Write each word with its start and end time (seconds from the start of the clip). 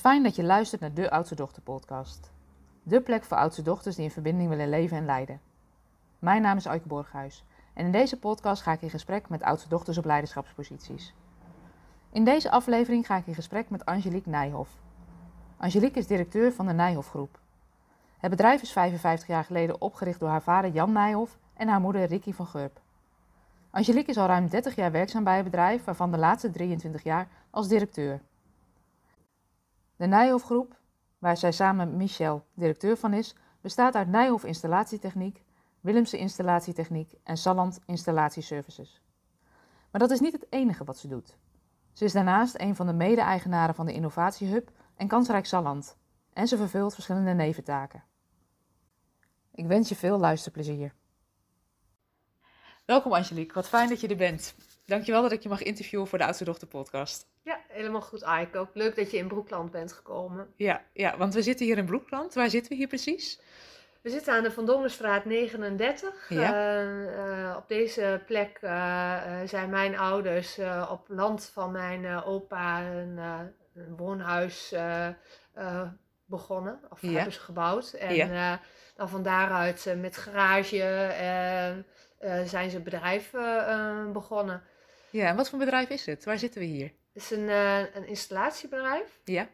Fijn 0.00 0.22
dat 0.22 0.36
je 0.36 0.44
luistert 0.44 0.80
naar 0.80 0.94
de 0.94 1.10
Oudste 1.10 1.34
Dochter 1.34 1.62
podcast. 1.62 2.30
De 2.82 3.00
plek 3.00 3.24
voor 3.24 3.36
oudste 3.36 3.62
dochters 3.62 3.94
die 3.94 4.04
in 4.04 4.10
verbinding 4.10 4.48
willen 4.48 4.68
leven 4.68 4.96
en 4.96 5.04
leiden. 5.04 5.40
Mijn 6.18 6.42
naam 6.42 6.56
is 6.56 6.66
Aike 6.66 6.88
Borghuis 6.88 7.44
en 7.74 7.84
in 7.84 7.92
deze 7.92 8.18
podcast 8.18 8.62
ga 8.62 8.72
ik 8.72 8.82
in 8.82 8.90
gesprek 8.90 9.28
met 9.28 9.42
oudste 9.42 9.68
dochters 9.68 9.98
op 9.98 10.04
leiderschapsposities. 10.04 11.14
In 12.10 12.24
deze 12.24 12.50
aflevering 12.50 13.06
ga 13.06 13.16
ik 13.16 13.26
in 13.26 13.34
gesprek 13.34 13.70
met 13.70 13.84
Angelique 13.84 14.30
Nijhoff. 14.30 14.70
Angelique 15.56 15.98
is 15.98 16.06
directeur 16.06 16.52
van 16.52 16.66
de 16.66 16.72
Nijhoff 16.72 17.08
Groep. 17.08 17.38
Het 18.18 18.30
bedrijf 18.30 18.62
is 18.62 18.72
55 18.72 19.28
jaar 19.28 19.44
geleden 19.44 19.80
opgericht 19.80 20.20
door 20.20 20.28
haar 20.28 20.42
vader 20.42 20.70
Jan 20.70 20.92
Nijhoff 20.92 21.38
en 21.54 21.68
haar 21.68 21.80
moeder 21.80 22.04
Ricky 22.04 22.32
van 22.32 22.46
Gurp. 22.46 22.80
Angelique 23.70 24.10
is 24.10 24.18
al 24.18 24.26
ruim 24.26 24.48
30 24.48 24.74
jaar 24.74 24.92
werkzaam 24.92 25.24
bij 25.24 25.36
het 25.36 25.44
bedrijf, 25.44 25.84
waarvan 25.84 26.10
de 26.10 26.18
laatste 26.18 26.50
23 26.50 27.02
jaar 27.02 27.28
als 27.50 27.68
directeur. 27.68 28.20
De 29.96 30.06
Nijhoff 30.06 30.44
Groep, 30.44 30.78
waar 31.18 31.36
zij 31.36 31.52
samen 31.52 31.88
met 31.88 31.96
Michel 31.96 32.46
directeur 32.54 32.96
van 32.96 33.12
is, 33.12 33.34
bestaat 33.60 33.94
uit 33.94 34.08
Nijhoff 34.08 34.44
Installatietechniek, 34.44 35.42
Willemse 35.80 36.18
Installatietechniek 36.18 37.12
en 37.22 37.36
Salland 37.36 37.80
Installatieservices. 37.86 39.00
Maar 39.90 40.00
dat 40.00 40.10
is 40.10 40.20
niet 40.20 40.32
het 40.32 40.46
enige 40.50 40.84
wat 40.84 40.98
ze 40.98 41.08
doet. 41.08 41.36
Ze 41.92 42.04
is 42.04 42.12
daarnaast 42.12 42.60
een 42.60 42.76
van 42.76 42.86
de 42.86 42.92
mede-eigenaren 42.92 43.74
van 43.74 43.86
de 43.86 43.92
Innovatiehub 43.92 44.70
en 44.96 45.08
Kansrijk 45.08 45.46
Salland 45.46 45.96
en 46.32 46.48
ze 46.48 46.56
vervult 46.56 46.94
verschillende 46.94 47.32
neventaken. 47.32 48.04
Ik 49.52 49.66
wens 49.66 49.88
je 49.88 49.96
veel 49.96 50.18
luisterplezier. 50.18 50.94
Welkom 52.84 53.12
Angelique, 53.12 53.54
wat 53.54 53.68
fijn 53.68 53.88
dat 53.88 54.00
je 54.00 54.08
er 54.08 54.16
bent. 54.16 54.54
Dankjewel 54.84 55.22
dat 55.22 55.32
ik 55.32 55.42
je 55.42 55.48
mag 55.48 55.62
interviewen 55.62 56.06
voor 56.06 56.18
de 56.18 56.24
Oudste 56.24 56.66
podcast. 56.66 57.26
Ja, 57.46 57.60
helemaal 57.68 58.00
goed, 58.00 58.24
Aiko. 58.24 58.58
Ook 58.58 58.74
leuk 58.74 58.96
dat 58.96 59.10
je 59.10 59.16
in 59.16 59.28
Broekland 59.28 59.70
bent 59.70 59.92
gekomen. 59.92 60.52
Ja, 60.56 60.82
ja, 60.92 61.16
want 61.16 61.34
we 61.34 61.42
zitten 61.42 61.66
hier 61.66 61.78
in 61.78 61.84
Broekland. 61.86 62.34
Waar 62.34 62.50
zitten 62.50 62.70
we 62.70 62.76
hier 62.76 62.86
precies? 62.86 63.40
We 64.02 64.10
zitten 64.10 64.34
aan 64.34 64.42
de 64.42 64.50
Van 64.50 64.66
Dongenstraat 64.66 65.24
39. 65.24 66.26
Ja. 66.28 66.52
Eh, 66.54 67.50
eh, 67.50 67.56
op 67.56 67.68
deze 67.68 68.22
plek 68.26 68.58
eh, 68.60 69.40
zijn 69.44 69.70
mijn 69.70 69.98
ouders 69.98 70.58
op 70.90 71.04
land 71.08 71.50
van 71.52 71.70
mijn 71.72 72.22
opa 72.22 72.82
een, 72.82 73.16
een 73.74 73.96
woonhuis 73.96 74.74
begonnen. 76.24 76.80
Of 76.90 77.02
Ja. 77.02 77.10
hebben 77.12 77.32
ze 77.32 77.40
gebouwd. 77.40 77.92
En 77.92 78.14
Ja. 78.14 78.60
dan 78.96 79.08
van 79.08 79.22
daaruit 79.22 79.94
met 80.00 80.16
garage 80.16 80.76
zijn 82.44 82.70
ze 82.70 82.80
bedrijf 82.80 83.34
eh, 83.34 84.10
begonnen. 84.12 84.62
Ja, 85.10 85.28
en 85.28 85.36
wat 85.36 85.48
voor 85.50 85.58
bedrijf 85.58 85.88
is 85.88 86.06
het? 86.06 86.24
Waar 86.24 86.38
zitten 86.38 86.60
we 86.60 86.66
hier? 86.66 86.92
Het 87.16 87.24
is 87.24 87.30
een, 87.30 87.48
eh, 87.48 87.94
een 87.94 88.06
installatiebedrijf. 88.06 89.18
Ja, 89.24 89.48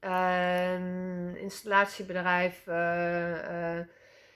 Een 0.00 1.36
installatiebedrijf. 1.36 2.66
eh, 2.66 3.78
eh, 3.78 3.86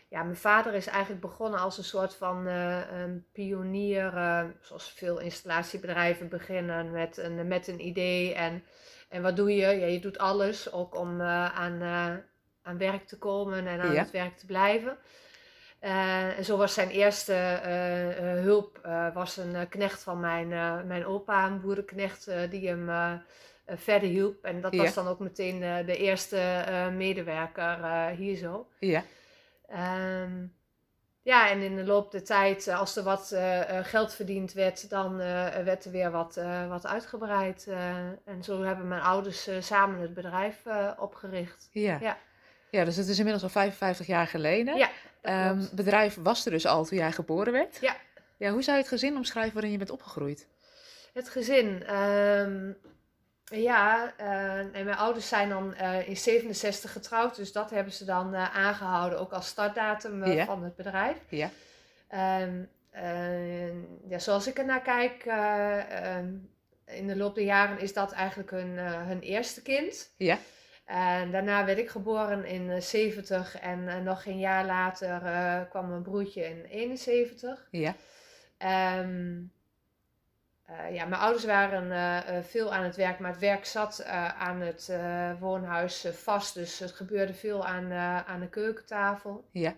ja, 0.08 0.22
mijn 0.22 0.36
vader 0.36 0.74
is 0.74 0.86
eigenlijk 0.86 1.20
begonnen 1.20 1.60
als 1.60 1.78
een 1.78 1.84
soort 1.84 2.14
van 2.14 2.46
een 2.46 3.26
pionier. 3.32 4.12
zoals 4.60 4.92
veel 4.92 5.18
installatiebedrijven 5.18 6.28
beginnen 6.28 6.90
met 6.90 7.16
een, 7.16 7.48
met 7.48 7.66
een 7.68 7.86
idee. 7.86 8.34
En, 8.34 8.64
en 9.08 9.22
wat 9.22 9.36
doe 9.36 9.50
je? 9.50 9.66
Ja, 9.66 9.86
je 9.86 10.00
doet 10.00 10.18
alles 10.18 10.72
ook 10.72 10.94
om 10.94 11.22
aan, 11.22 11.82
aan 12.62 12.78
werk 12.78 13.06
te 13.06 13.18
komen 13.18 13.66
en 13.66 13.80
aan 13.80 13.92
Ja. 13.92 14.00
het 14.02 14.10
werk 14.10 14.36
te 14.36 14.46
blijven. 14.46 14.98
Eh, 15.78 16.38
en 16.38 16.44
zo 16.44 16.56
was 16.56 16.74
zijn 16.74 16.88
eerste 16.90 17.32
eh, 17.32 18.32
eh, 18.36 18.42
hulp 18.42 18.80
was 19.14 19.36
een 19.36 19.68
knecht 19.68 20.02
van 20.02 20.20
mijn, 20.20 20.48
mijn 20.86 21.06
opa, 21.06 21.46
een 21.46 21.60
boerenknecht, 21.60 22.30
die 22.50 22.68
hem 22.68 23.20
verder 23.66 24.08
hielp. 24.08 24.44
En 24.44 24.60
dat 24.60 24.74
Ja. 24.74 24.82
was 24.82 24.94
dan 24.94 25.06
ook 25.08 25.18
meteen 25.18 25.60
de 25.86 25.96
eerste 25.96 26.64
medewerker 26.96 28.08
hier 28.08 28.36
zo. 28.36 28.68
ja, 28.78 29.02
Ehm, 29.68 30.46
ja, 31.22 31.50
en 31.50 31.60
in 31.60 31.76
de 31.76 31.84
loop 31.84 32.10
der 32.10 32.24
tijd, 32.24 32.68
als 32.68 32.96
er 32.96 33.02
wat 33.02 33.36
geld 33.82 34.14
verdiend 34.14 34.52
werd, 34.52 34.90
dan 34.90 35.16
werd 35.64 35.84
er 35.84 35.90
weer 35.90 36.10
wat, 36.10 36.40
wat 36.68 36.86
uitgebreid. 36.86 37.68
en 38.24 38.42
zo 38.42 38.62
hebben 38.62 38.88
mijn 38.88 39.02
ouders 39.02 39.48
samen 39.60 40.00
het 40.00 40.14
bedrijf 40.14 40.62
opgericht. 40.98 41.68
ja. 41.72 41.98
Ja. 42.00 42.18
Ja, 42.70 42.84
dus 42.84 42.96
het 42.96 43.08
is 43.08 43.16
inmiddels 43.18 43.42
al 43.44 43.48
55 43.50 44.06
jaar 44.06 44.26
geleden. 44.26 44.76
Ja, 44.76 44.88
het 45.22 45.72
bedrijf 45.72 46.16
was 46.22 46.44
er 46.44 46.50
dus 46.50 46.66
al 46.66 46.84
toen 46.84 46.98
jij 46.98 47.12
geboren 47.12 47.52
werd. 47.52 47.78
Ja. 47.80 47.96
Ja, 48.36 48.50
hoe 48.50 48.62
zou 48.62 48.76
je 48.76 48.82
het 48.82 48.92
gezin 48.92 49.16
omschrijven 49.16 49.52
waarin 49.52 49.72
je 49.72 49.78
bent 49.78 49.90
opgegroeid? 49.90 50.46
Het 51.12 51.28
gezin. 51.28 51.82
ehm, 51.86 52.72
ja, 53.44 54.12
eh, 54.16 54.58
en 54.58 54.70
mijn 54.84 54.96
ouders 54.96 55.28
zijn 55.28 55.48
dan 55.48 55.74
eh, 55.74 56.08
in 56.08 56.16
67 56.16 56.92
getrouwd, 56.92 57.36
dus 57.36 57.52
dat 57.52 57.70
hebben 57.70 57.92
ze 57.92 58.04
dan 58.04 58.34
eh, 58.34 58.56
aangehouden, 58.56 59.18
ook 59.18 59.32
als 59.32 59.46
startdatum 59.46 60.22
eh, 60.22 60.34
Ja. 60.34 60.44
van 60.44 60.62
het 60.64 60.76
bedrijf. 60.76 61.16
Ja. 61.28 61.50
Eh, 62.90 63.68
ja, 64.08 64.18
zoals 64.18 64.46
ik 64.46 64.58
ernaar 64.58 64.82
kijk, 64.82 65.22
eh, 65.26 66.16
ehm, 66.16 66.28
in 66.84 67.06
de 67.06 67.16
loop 67.16 67.34
der 67.34 67.44
jaren 67.44 67.78
is 67.80 67.92
dat 67.92 68.12
eigenlijk 68.12 68.50
hun, 68.50 68.78
eh, 68.78 69.06
hun 69.06 69.20
eerste 69.20 69.62
kind. 69.62 70.10
Ja. 70.16 70.38
En 70.88 71.30
daarna 71.30 71.64
werd 71.64 71.78
ik 71.78 71.88
geboren 71.88 72.44
in 72.44 72.70
eh, 72.70 72.80
70 72.80 73.58
en 73.60 73.88
eh, 73.88 73.98
nog 73.98 74.24
een 74.26 74.38
jaar 74.38 74.64
later 74.66 75.22
eh, 75.26 75.60
kwam 75.70 75.88
mijn 75.88 76.02
broertje 76.02 76.44
in 76.48 76.64
71. 76.64 77.68
Ja, 77.70 77.94
Ehm, 78.58 79.42
eh, 80.64 80.94
ja, 80.94 81.04
mijn 81.04 81.20
ouders 81.20 81.44
waren 81.44 81.92
eh, 81.92 82.36
eh, 82.38 82.44
veel 82.44 82.74
aan 82.74 82.84
het 82.84 82.96
werk, 82.96 83.18
maar 83.18 83.30
het 83.30 83.40
werk 83.40 83.64
zat 83.64 83.98
eh, 83.98 84.40
aan 84.42 84.60
het 84.60 84.88
eh, 84.88 85.40
woonhuis 85.40 86.04
eh, 86.04 86.12
vast. 86.12 86.54
Dus 86.54 86.78
het 86.78 86.92
gebeurde 86.92 87.34
veel 87.34 87.66
aan, 87.66 87.90
eh, 87.90 88.28
aan 88.28 88.40
de 88.40 88.48
keukentafel. 88.48 89.48
ja, 89.52 89.74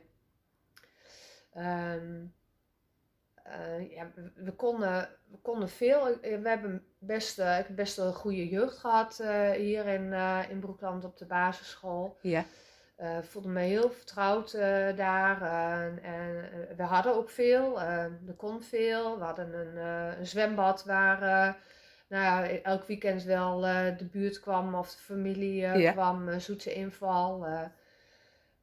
Ehm, 1.54 2.24
eh, 3.50 3.90
ja, 3.94 4.10
we, 4.14 4.30
we 4.34 4.52
konden, 4.52 5.08
we 5.30 5.36
konden 5.42 5.68
veel. 5.68 6.20
Eh, 6.20 6.40
We 6.40 6.48
hebben 6.48 6.84
best, 6.98 7.38
eh, 7.38 7.58
ik 7.58 7.66
heb 7.66 7.76
best 7.76 7.96
wel 7.96 8.06
een 8.06 8.12
goede 8.14 8.48
jeugd 8.48 8.78
gehad 8.78 9.20
eh, 9.20 9.50
hier 9.50 9.86
in, 9.86 10.12
in 10.50 10.60
Broekland 10.60 11.04
op 11.04 11.16
de 11.18 11.26
basisschool. 11.26 12.16
ja, 12.22 12.44
voelde 13.22 13.48
me 13.48 13.60
heel 13.60 13.90
vertrouwd 13.90 14.52
daar. 14.96 15.42
en 16.02 16.50
we 16.76 16.82
hadden 16.82 17.14
ook 17.14 17.30
veel. 17.30 17.80
er 17.80 18.34
kon 18.36 18.62
veel. 18.62 19.18
We 19.18 19.24
hadden 19.24 19.54
een, 19.54 19.76
een 20.18 20.26
zwembad 20.26 20.84
waar 20.84 21.18
nou 22.08 22.24
ja, 22.24 22.48
elk 22.62 22.84
weekend 22.84 23.22
wel 23.22 23.60
de 23.96 24.08
buurt 24.10 24.40
kwam 24.40 24.74
of 24.74 24.90
de 24.94 24.98
familie 25.02 25.54
Ja. 25.78 25.92
kwam. 25.92 26.40
zoetse 26.40 26.74
inval. 26.74 27.46
eh. 27.46 27.64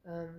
Ehm, 0.04 0.34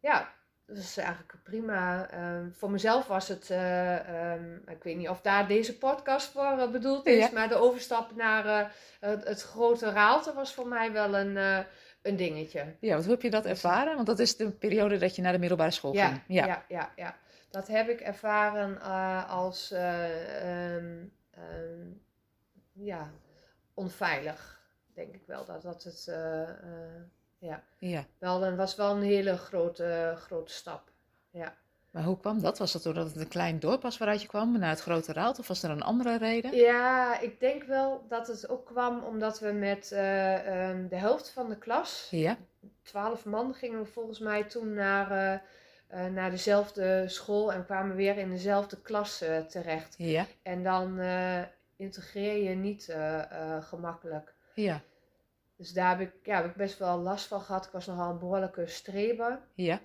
ja, 0.00 0.28
dat 0.74 0.78
is 0.78 0.96
eigenlijk 0.96 1.34
prima. 1.42 2.10
Ehm, 2.10 2.50
voor 2.52 2.70
mezelf 2.70 3.06
was 3.06 3.28
het, 3.28 3.50
eh, 3.50 4.32
ehm, 4.32 4.54
ik 4.66 4.82
weet 4.82 4.96
niet 4.96 5.08
of 5.08 5.20
daar 5.20 5.48
deze 5.48 5.78
podcast 5.78 6.30
voor 6.32 6.58
eh, 6.58 6.70
bedoeld 6.70 7.06
is, 7.06 7.18
Ja. 7.26 7.30
maar 7.32 7.48
de 7.48 7.54
overstap 7.54 8.16
naar 8.16 8.46
eh, 8.46 8.66
het, 9.00 9.24
het 9.24 9.42
grote 9.42 9.90
Raalte 9.90 10.32
was 10.34 10.54
voor 10.54 10.66
mij 10.68 10.92
wel 10.92 11.16
een, 11.16 11.36
een 12.02 12.16
dingetje. 12.16 12.76
ja. 12.80 12.92
Want 12.92 13.04
hoe 13.04 13.12
heb 13.12 13.22
je 13.22 13.30
dat 13.30 13.46
ervaren? 13.46 13.94
Want 13.94 14.06
dat 14.06 14.18
is 14.18 14.36
de 14.36 14.50
periode 14.50 14.98
dat 14.98 15.16
je 15.16 15.22
naar 15.22 15.32
de 15.32 15.38
middelbare 15.38 15.70
school 15.70 15.94
Ja, 15.94 16.06
ging. 16.08 16.20
ja. 16.26 16.46
Ja, 16.46 16.64
ja, 16.68 16.92
ja. 16.96 17.16
Dat 17.50 17.68
heb 17.68 17.88
ik 17.88 18.00
ervaren 18.00 18.80
als 19.28 19.70
eh, 19.70 20.74
ehm, 20.74 21.06
ja, 22.72 23.10
onveilig. 23.74 24.60
Denk 24.94 25.14
ik 25.14 25.22
wel 25.26 25.44
dat 25.44 25.62
dat 25.62 25.82
het 25.82 26.14
ja, 27.40 27.62
ja. 27.78 28.04
wel 28.18 28.44
een, 28.44 28.56
was 28.56 28.76
wel 28.76 28.96
een 28.96 29.02
hele 29.02 29.36
grote, 29.36 30.14
grote 30.16 30.52
stap. 30.52 30.82
Ja. 31.30 31.54
Maar 31.90 32.02
hoe 32.02 32.18
kwam 32.18 32.40
dat? 32.40 32.58
Was 32.58 32.72
dat 32.72 32.82
doordat 32.82 33.06
het 33.06 33.16
een 33.16 33.28
klein 33.28 33.58
dorp 33.58 33.82
was 33.82 33.98
waaruit 33.98 34.22
je 34.22 34.28
kwam 34.28 34.58
naar 34.58 34.70
het 34.70 34.80
grote 34.80 35.12
Raalt? 35.12 35.38
Of 35.38 35.48
was 35.48 35.62
er 35.62 35.70
een 35.70 35.82
andere 35.82 36.18
reden? 36.18 36.54
ja, 36.56 37.20
ik 37.20 37.40
denk 37.40 37.64
wel 37.64 38.04
dat 38.08 38.26
het 38.26 38.48
ook 38.48 38.66
kwam 38.66 39.02
omdat 39.04 39.40
we 39.40 39.52
met 39.52 39.92
eh, 39.92 40.68
ehm, 40.68 40.88
de 40.88 40.96
helft 40.96 41.30
van 41.30 41.48
de 41.48 41.58
klas, 41.58 42.08
Ja, 42.10 42.36
twaalf 42.82 43.24
man, 43.24 43.54
gingen 43.54 43.78
we 43.80 43.86
volgens 43.86 44.18
mij 44.18 44.44
toen 44.44 44.74
naar, 44.74 45.10
eh, 45.10 45.32
eh, 46.06 46.12
naar 46.12 46.30
dezelfde 46.30 47.04
school 47.08 47.52
en 47.52 47.64
kwamen 47.64 47.96
weer 47.96 48.18
in 48.18 48.30
dezelfde 48.30 48.80
klas 48.80 49.18
terecht. 49.48 49.94
ja, 49.98 50.26
En 50.42 50.62
dan 50.62 51.00
integreer 51.76 52.48
je 52.50 52.54
niet 52.54 52.96
gemakkelijk. 53.60 54.34
ja, 54.54 54.80
Dus 55.60 55.72
daar 55.72 55.98
heb 55.98 56.00
ik, 56.00 56.12
ja, 56.22 56.36
heb 56.36 56.44
ik 56.44 56.54
best 56.56 56.78
wel 56.78 56.98
last 56.98 57.26
van 57.26 57.40
gehad. 57.40 57.64
Ik 57.64 57.70
was 57.72 57.86
nogal 57.86 58.10
een 58.10 58.18
behoorlijke 58.18 58.66
streber. 58.66 59.40
ja, 59.54 59.80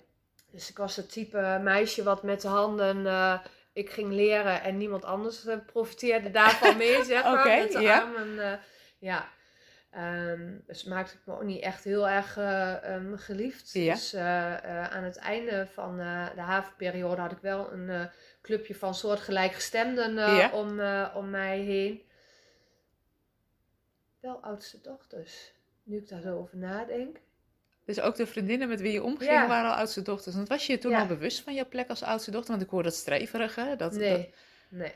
Dus 0.50 0.70
ik 0.70 0.76
was 0.76 0.96
het 0.96 1.12
type 1.12 1.60
meisje 1.62 2.02
wat 2.02 2.22
met 2.22 2.40
de 2.40 2.48
handen 2.48 3.06
eh, 3.06 3.38
ik 3.72 3.90
ging 3.90 4.12
leren 4.12 4.62
en 4.62 4.76
niemand 4.76 5.04
anders 5.04 5.46
eh, 5.46 5.56
profiteerde 5.66 6.30
daarvan 6.30 6.76
mee, 6.86 7.04
zeg 7.04 7.22
maar. 7.22 7.38
Oké, 7.38 7.56
met 7.62 7.72
de 7.72 7.80
ja. 7.80 8.00
armen. 8.00 8.52
eh, 8.52 8.58
ja. 8.98 9.28
Ehm, 9.90 10.58
dus 10.66 10.84
maakte 10.84 11.14
ik 11.14 11.20
me 11.26 11.34
ook 11.34 11.42
niet 11.42 11.62
echt 11.62 11.84
heel 11.84 12.08
erg 12.08 12.36
eh, 12.36 12.94
ehm, 12.94 13.16
geliefd. 13.16 13.72
Ja. 13.72 13.94
Dus 13.94 14.14
aan 14.14 15.04
het 15.04 15.16
einde 15.16 15.66
van 15.72 15.96
de 16.34 16.40
havenperiode 16.40 17.20
had 17.20 17.32
ik 17.32 17.38
wel 17.40 17.72
een 17.72 18.10
clubje 18.42 18.74
van 18.74 18.94
soortgelijkgestemden 18.94 20.14
Ja. 20.14 20.50
om, 20.50 20.80
om 21.14 21.30
mij 21.30 21.58
heen. 21.58 22.02
Wel 24.20 24.42
oudste 24.42 24.80
dochters. 24.80 25.54
Nu 25.86 25.96
ik 25.96 26.08
daar 26.08 26.20
zo 26.20 26.38
over 26.38 26.56
nadenk. 26.56 27.16
Dus 27.84 28.00
ook 28.00 28.16
de 28.16 28.26
vriendinnen 28.26 28.68
met 28.68 28.80
wie 28.80 28.92
je 28.92 29.02
omging 29.02 29.30
Ja. 29.30 29.46
waren 29.48 29.70
al 29.70 29.76
oudste 29.76 30.02
dochters. 30.02 30.34
Want 30.34 30.48
was 30.48 30.66
je 30.66 30.72
je 30.72 30.78
toen 30.78 30.90
Ja. 30.90 31.00
al 31.00 31.06
bewust 31.06 31.40
van 31.40 31.54
jouw 31.54 31.68
plek 31.68 31.88
als 31.88 32.02
oudste 32.02 32.30
dochter? 32.30 32.50
Want 32.50 32.62
ik 32.62 32.70
hoor 32.70 32.82
dat 32.82 32.94
streverige. 32.94 33.74
Dat, 33.76 33.92
nee, 33.92 34.10
dat- 34.16 34.28
nee. 34.68 34.92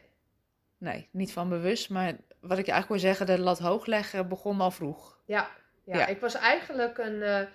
nee, 0.79 1.09
niet 1.11 1.33
van 1.33 1.49
bewust. 1.49 1.91
Maar 1.91 2.17
wat 2.41 2.59
ik 2.59 2.67
je 2.67 2.73
eigenlijk 2.73 2.89
wil 3.03 3.11
zeggen, 3.11 3.27
de 3.27 3.39
lat 3.43 3.59
hoog 3.59 3.87
leggen 3.87 4.29
begon 4.29 4.61
al 4.61 4.71
vroeg. 4.71 5.19
Ja, 5.25 5.51
ja. 5.85 5.99
Ja. 5.99 6.07
ik 6.07 6.21
was 6.21 6.35
eigenlijk 6.35 6.99
een, 6.99 7.23
eh, 7.23 7.47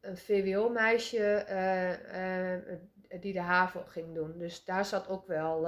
een 0.00 0.16
VWO-meisje 0.16 1.18
eh, 1.34 2.54
eh, 2.54 2.62
die 3.20 3.32
de 3.32 3.40
HAVO 3.40 3.84
ging 3.88 4.14
doen. 4.14 4.38
Dus 4.38 4.64
daar 4.64 4.84
zat 4.84 5.08
ook 5.08 5.26
wel, 5.26 5.64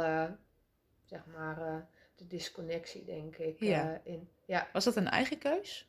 zeg 1.04 1.26
maar, 1.26 1.86
de 2.16 2.26
disconnectie, 2.26 3.04
denk 3.04 3.36
ik, 3.36 3.60
in. 4.04 4.28
Ja. 4.46 4.68
Was 4.72 4.84
dat 4.84 4.96
een 4.96 5.08
eigen 5.08 5.38
keus? 5.38 5.88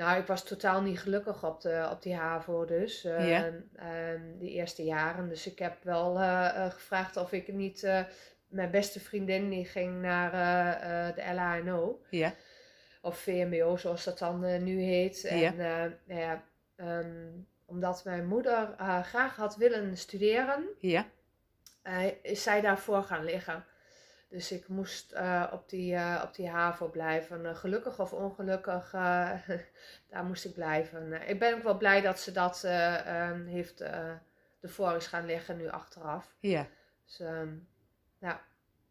Nou, 0.00 0.20
ik 0.20 0.26
was 0.26 0.44
totaal 0.44 0.82
niet 0.82 1.00
gelukkig 1.00 1.44
op, 1.44 1.60
de, 1.60 1.88
op 1.90 2.02
die 2.02 2.14
HAVO 2.14 2.64
dus, 2.64 3.04
eh, 3.04 3.46
ehm, 3.46 4.38
die 4.38 4.50
eerste 4.50 4.84
jaren. 4.84 5.28
Dus 5.28 5.46
ik 5.46 5.58
heb 5.58 5.82
wel 5.82 6.18
eh, 6.18 6.64
eh, 6.64 6.72
gevraagd 6.72 7.16
of 7.16 7.32
ik 7.32 7.52
niet... 7.52 8.04
mijn 8.48 8.70
beste 8.70 9.00
vriendin 9.00 9.50
die 9.50 9.64
ging 9.64 10.00
naar 10.00 10.32
de 11.14 11.22
LHNO. 11.34 12.00
Ja. 12.10 12.34
Of 13.02 13.18
VMBO, 13.18 13.76
zoals 13.76 14.04
dat 14.04 14.18
dan 14.18 14.64
nu 14.64 14.80
heet. 14.80 15.24
En 15.24 15.56
nou 15.56 16.20
ja, 16.20 16.44
ehm, 16.76 17.28
omdat 17.64 18.04
mijn 18.04 18.26
moeder 18.26 18.74
graag 19.02 19.36
had 19.36 19.56
willen 19.56 19.96
studeren, 19.96 20.68
Ja. 20.78 21.06
is 22.22 22.42
zij 22.42 22.60
daarvoor 22.60 23.02
gaan 23.02 23.24
liggen. 23.24 23.64
Dus 24.30 24.52
ik 24.52 24.68
moest 24.68 25.12
eh, 25.12 25.46
op, 25.52 25.68
die, 25.68 25.94
eh, 25.94 26.22
op 26.24 26.34
die 26.34 26.48
HAVO 26.48 26.88
blijven. 26.88 27.46
Eh, 27.46 27.56
gelukkig 27.56 28.00
of 28.00 28.12
ongelukkig, 28.12 28.90
daar 30.10 30.24
moest 30.26 30.44
ik 30.44 30.54
blijven. 30.54 31.28
Ik 31.28 31.38
ben 31.38 31.54
ook 31.54 31.62
wel 31.62 31.76
blij 31.76 32.00
dat 32.00 32.20
ze 32.20 32.32
dat 32.32 32.64
eh, 32.64 33.28
ehm, 33.28 33.46
heeft 33.46 33.84
ervoor 34.60 34.96
is 34.96 35.06
gaan 35.06 35.26
liggen 35.26 35.56
nu 35.56 35.68
achteraf. 35.68 36.34
Ja. 36.40 36.66
Dus 37.06 37.20
ehm, 37.20 37.48
ja, 38.18 38.40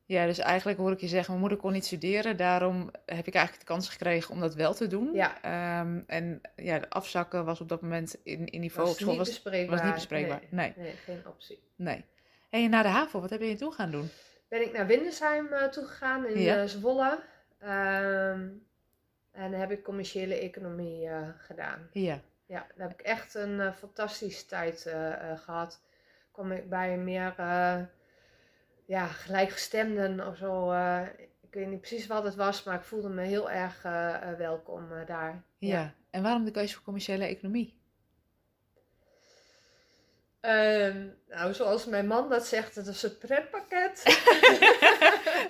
Ja, 0.05 0.25
dus 0.25 0.37
eigenlijk 0.37 0.79
hoor 0.79 0.91
ik 0.91 0.99
je 0.99 1.07
zeggen, 1.07 1.27
mijn 1.27 1.39
moeder 1.39 1.57
kon 1.57 1.71
niet 1.71 1.85
studeren. 1.85 2.37
Daarom 2.37 2.91
heb 3.05 3.27
ik 3.27 3.33
eigenlijk 3.33 3.67
de 3.67 3.73
kans 3.73 3.89
gekregen 3.89 4.33
om 4.33 4.39
dat 4.39 4.55
wel 4.55 4.73
te 4.73 4.87
doen. 4.87 5.13
Ja. 5.13 5.41
Ehm, 5.41 5.99
en 6.07 6.41
ja, 6.55 6.79
de 6.79 6.89
afzakken 6.89 7.45
was 7.45 7.61
op 7.61 7.69
dat 7.69 7.81
moment 7.81 8.17
in, 8.23 8.45
in 8.45 8.59
niveau 8.59 8.87
was 8.87 8.95
op 8.95 9.01
school. 9.01 9.11
niet 9.11 9.69
Was, 9.69 9.81
niet 9.83 9.93
bespreekbaar. 9.93 10.41
Nee, 10.49 10.73
Nee. 10.75 10.85
nee, 10.85 10.95
geen 10.95 11.27
optie. 11.27 11.59
nee. 11.75 12.05
En 12.49 12.69
na 12.69 12.81
de 12.81 12.87
HAVO, 12.87 13.21
wat 13.21 13.29
heb 13.29 13.41
je 13.41 13.55
toen 13.55 13.73
gaan 13.73 13.91
doen? 13.91 14.09
Ben 14.49 14.61
ik 14.61 14.71
naar 14.73 14.85
Windesheim 14.87 15.47
eh, 15.53 15.63
toegegaan 15.63 16.25
in 16.27 16.39
Ja. 16.39 16.61
eh, 16.61 16.67
Zwolle. 16.67 17.19
Ehm, 17.59 18.47
en 19.31 19.51
heb 19.53 19.71
ik 19.71 19.83
commerciële 19.83 20.35
economie 20.35 21.07
eh, 21.07 21.27
gedaan. 21.37 21.89
Ja. 21.91 22.19
Ja, 22.45 22.67
daar 22.75 22.87
heb 22.89 22.99
ik 22.99 23.05
echt 23.05 23.33
een 23.33 23.73
fantastische 23.73 24.45
tijd 24.45 24.85
eh, 24.85 25.31
eh, 25.31 25.39
gehad. 25.39 25.81
Kwam 26.31 26.51
ik 26.51 26.69
bij 26.69 26.97
meer 26.97 27.33
ja, 28.85 29.07
gelijkgestemden 29.07 30.27
of 30.27 30.37
zo. 30.37 30.71
ik 31.41 31.53
weet 31.53 31.67
niet 31.67 31.79
precies 31.79 32.07
wat 32.07 32.23
het 32.23 32.35
was, 32.35 32.63
maar 32.63 32.75
ik 32.75 32.81
voelde 32.83 33.09
me 33.09 33.21
heel 33.21 33.51
erg 33.51 33.81
welkom 34.37 34.87
daar. 35.05 35.43
ja. 35.57 35.93
En 36.09 36.23
waarom 36.23 36.45
de 36.45 36.51
keuze 36.51 36.73
voor 36.75 36.83
commerciële 36.83 37.25
economie? 37.25 37.78
Ehm, 40.41 41.05
nou, 41.27 41.53
zoals 41.53 41.85
mijn 41.85 42.07
man 42.07 42.29
dat 42.29 42.45
zegt, 42.47 42.75
het 42.75 42.87
is 42.87 43.03
een 43.03 43.17
pretpakket. 43.17 44.03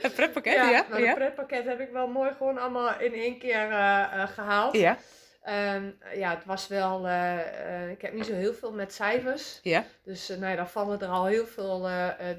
Het 0.01 0.13
pretpakket, 0.15 0.53
ja? 0.63 0.69
Ja. 0.69 0.85
maar 0.89 0.99
het 0.99 1.15
pretpakket 1.15 1.65
heb 1.65 1.79
ik 1.79 1.89
wel 1.91 2.07
mooi 2.07 2.31
gewoon 2.33 2.57
allemaal 2.57 2.99
in 2.99 3.13
één 3.13 3.39
keer 3.39 3.71
eh, 3.71 4.21
eh, 4.21 4.27
gehaald. 4.29 4.73
Ja. 4.75 4.97
Ehm, 5.43 5.91
ja, 6.13 6.29
het 6.35 6.45
was 6.45 6.67
wel. 6.67 7.07
eh, 7.07 7.89
ik 7.89 8.01
heb 8.01 8.13
niet 8.13 8.25
zo 8.25 8.33
heel 8.33 8.53
veel 8.53 8.71
met 8.73 8.93
cijfers. 8.93 9.59
Ja. 9.63 9.83
Dus 10.03 10.29
eh, 10.29 10.37
nou 10.37 10.49
ja, 10.51 10.55
dan 10.55 10.69
vallen 10.69 10.99
er 11.01 11.07
al 11.07 11.25
heel 11.25 11.45
veel 11.47 11.89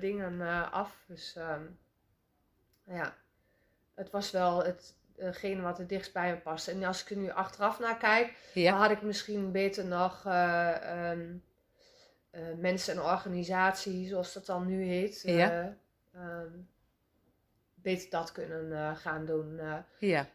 dingen 0.00 0.70
af. 0.70 0.96
Dus 1.08 1.34
ehm, 1.36 1.62
ja, 2.86 3.14
het 3.94 4.10
was 4.10 4.30
wel 4.30 4.64
hetgene 5.16 5.62
wat 5.62 5.78
het 5.78 5.88
dichtst 5.88 6.12
bij 6.12 6.30
me 6.30 6.36
paste. 6.36 6.70
En 6.70 6.84
als 6.84 7.02
ik 7.02 7.10
er 7.10 7.16
nu 7.16 7.30
achteraf 7.30 7.78
naar 7.78 7.96
kijk, 7.96 8.32
Ja. 8.54 8.70
dan 8.70 8.80
had 8.80 8.90
ik 8.90 9.02
misschien 9.02 9.52
beter 9.52 9.84
nog 9.84 10.22
eh, 12.30 12.42
mensen 12.58 12.94
en 12.94 13.02
organisatie, 13.02 14.08
zoals 14.08 14.32
dat 14.32 14.46
dan 14.46 14.66
nu 14.66 14.82
heet, 14.84 15.22
eh, 15.24 15.38
Ja. 15.38 15.76
ehm, 16.14 16.48
beter 17.74 18.10
dat 18.10 18.32
kunnen 18.32 18.72
eh, 18.72 18.96
gaan 18.96 19.24
doen. 19.26 19.60
Ja. 19.98 20.26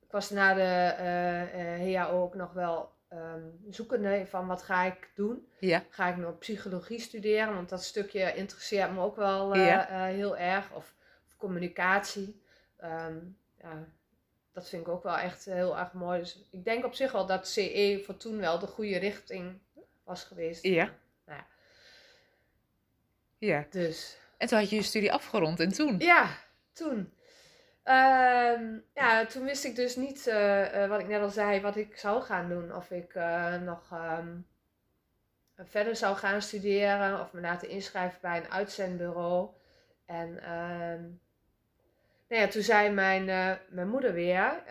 ik 0.00 0.12
was 0.12 0.30
na 0.30 0.54
de 0.54 1.92
HAO 1.94 2.22
ook 2.22 2.34
nog 2.34 2.52
wel 2.52 2.94
ehm, 3.08 3.42
zoekende 3.70 4.26
van 4.26 4.46
wat 4.46 4.62
ga 4.62 4.84
ik 4.84 5.10
doen. 5.14 5.48
Ja. 5.58 5.82
Ga 5.88 6.08
ik 6.08 6.16
nog 6.16 6.38
psychologie 6.38 6.98
studeren? 7.00 7.54
Want 7.54 7.68
dat 7.68 7.82
stukje 7.84 8.34
interesseert 8.34 8.92
me 8.92 9.00
ook 9.00 9.16
wel 9.16 9.56
Ja. 9.56 10.04
heel 10.04 10.36
erg. 10.36 10.72
Of, 10.72 10.94
of 11.28 11.36
communicatie. 11.36 12.42
Ehm, 12.76 13.16
ja, 13.60 13.84
dat 14.52 14.68
vind 14.68 14.82
ik 14.82 14.88
ook 14.88 15.02
wel 15.02 15.16
echt 15.18 15.44
heel 15.44 15.78
erg 15.78 15.92
mooi. 15.92 16.18
Dus 16.18 16.46
ik 16.50 16.64
denk 16.64 16.84
op 16.84 16.94
zich 16.94 17.12
wel 17.12 17.26
dat 17.26 17.48
CE 17.48 18.02
voor 18.04 18.16
toen 18.16 18.38
wel 18.38 18.58
de 18.58 18.66
goede 18.66 18.98
richting 18.98 19.58
was 20.04 20.24
geweest. 20.24 20.62
Ja, 20.62 20.90
Ja. 23.46 23.66
dus 23.70 24.18
En 24.36 24.48
toen 24.48 24.58
had 24.58 24.70
je 24.70 24.76
je 24.76 24.82
studie 24.82 25.12
afgerond 25.12 25.60
en 25.60 25.72
toen? 25.72 25.98
ja, 25.98 26.38
toen. 26.72 27.12
Ehm, 27.82 28.78
ja, 28.94 29.26
toen 29.26 29.44
wist 29.44 29.64
ik 29.64 29.76
dus 29.76 29.96
niet, 29.96 30.26
eh, 30.26 30.82
eh, 30.82 30.90
wat 30.90 31.00
ik 31.00 31.08
net 31.08 31.20
al 31.20 31.28
zei, 31.28 31.60
wat 31.60 31.76
ik 31.76 31.96
zou 31.96 32.22
gaan 32.22 32.48
doen. 32.48 32.74
Of 32.74 32.90
ik 32.90 33.14
eh, 33.14 33.60
nog 33.60 33.92
ehm, 33.92 34.36
verder 35.56 35.96
zou 35.96 36.16
gaan 36.16 36.42
studeren 36.42 37.20
of 37.20 37.32
me 37.32 37.40
laten 37.40 37.68
inschrijven 37.68 38.18
bij 38.20 38.36
een 38.36 38.50
uitzendbureau. 38.50 39.48
En 40.06 40.42
ehm, 40.42 41.02
nou 42.28 42.42
ja, 42.42 42.48
toen 42.48 42.62
zei 42.62 42.90
mijn, 42.90 43.24
mijn 43.68 43.88
moeder 43.88 44.12
weer 44.12 44.62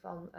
van... 0.00 0.30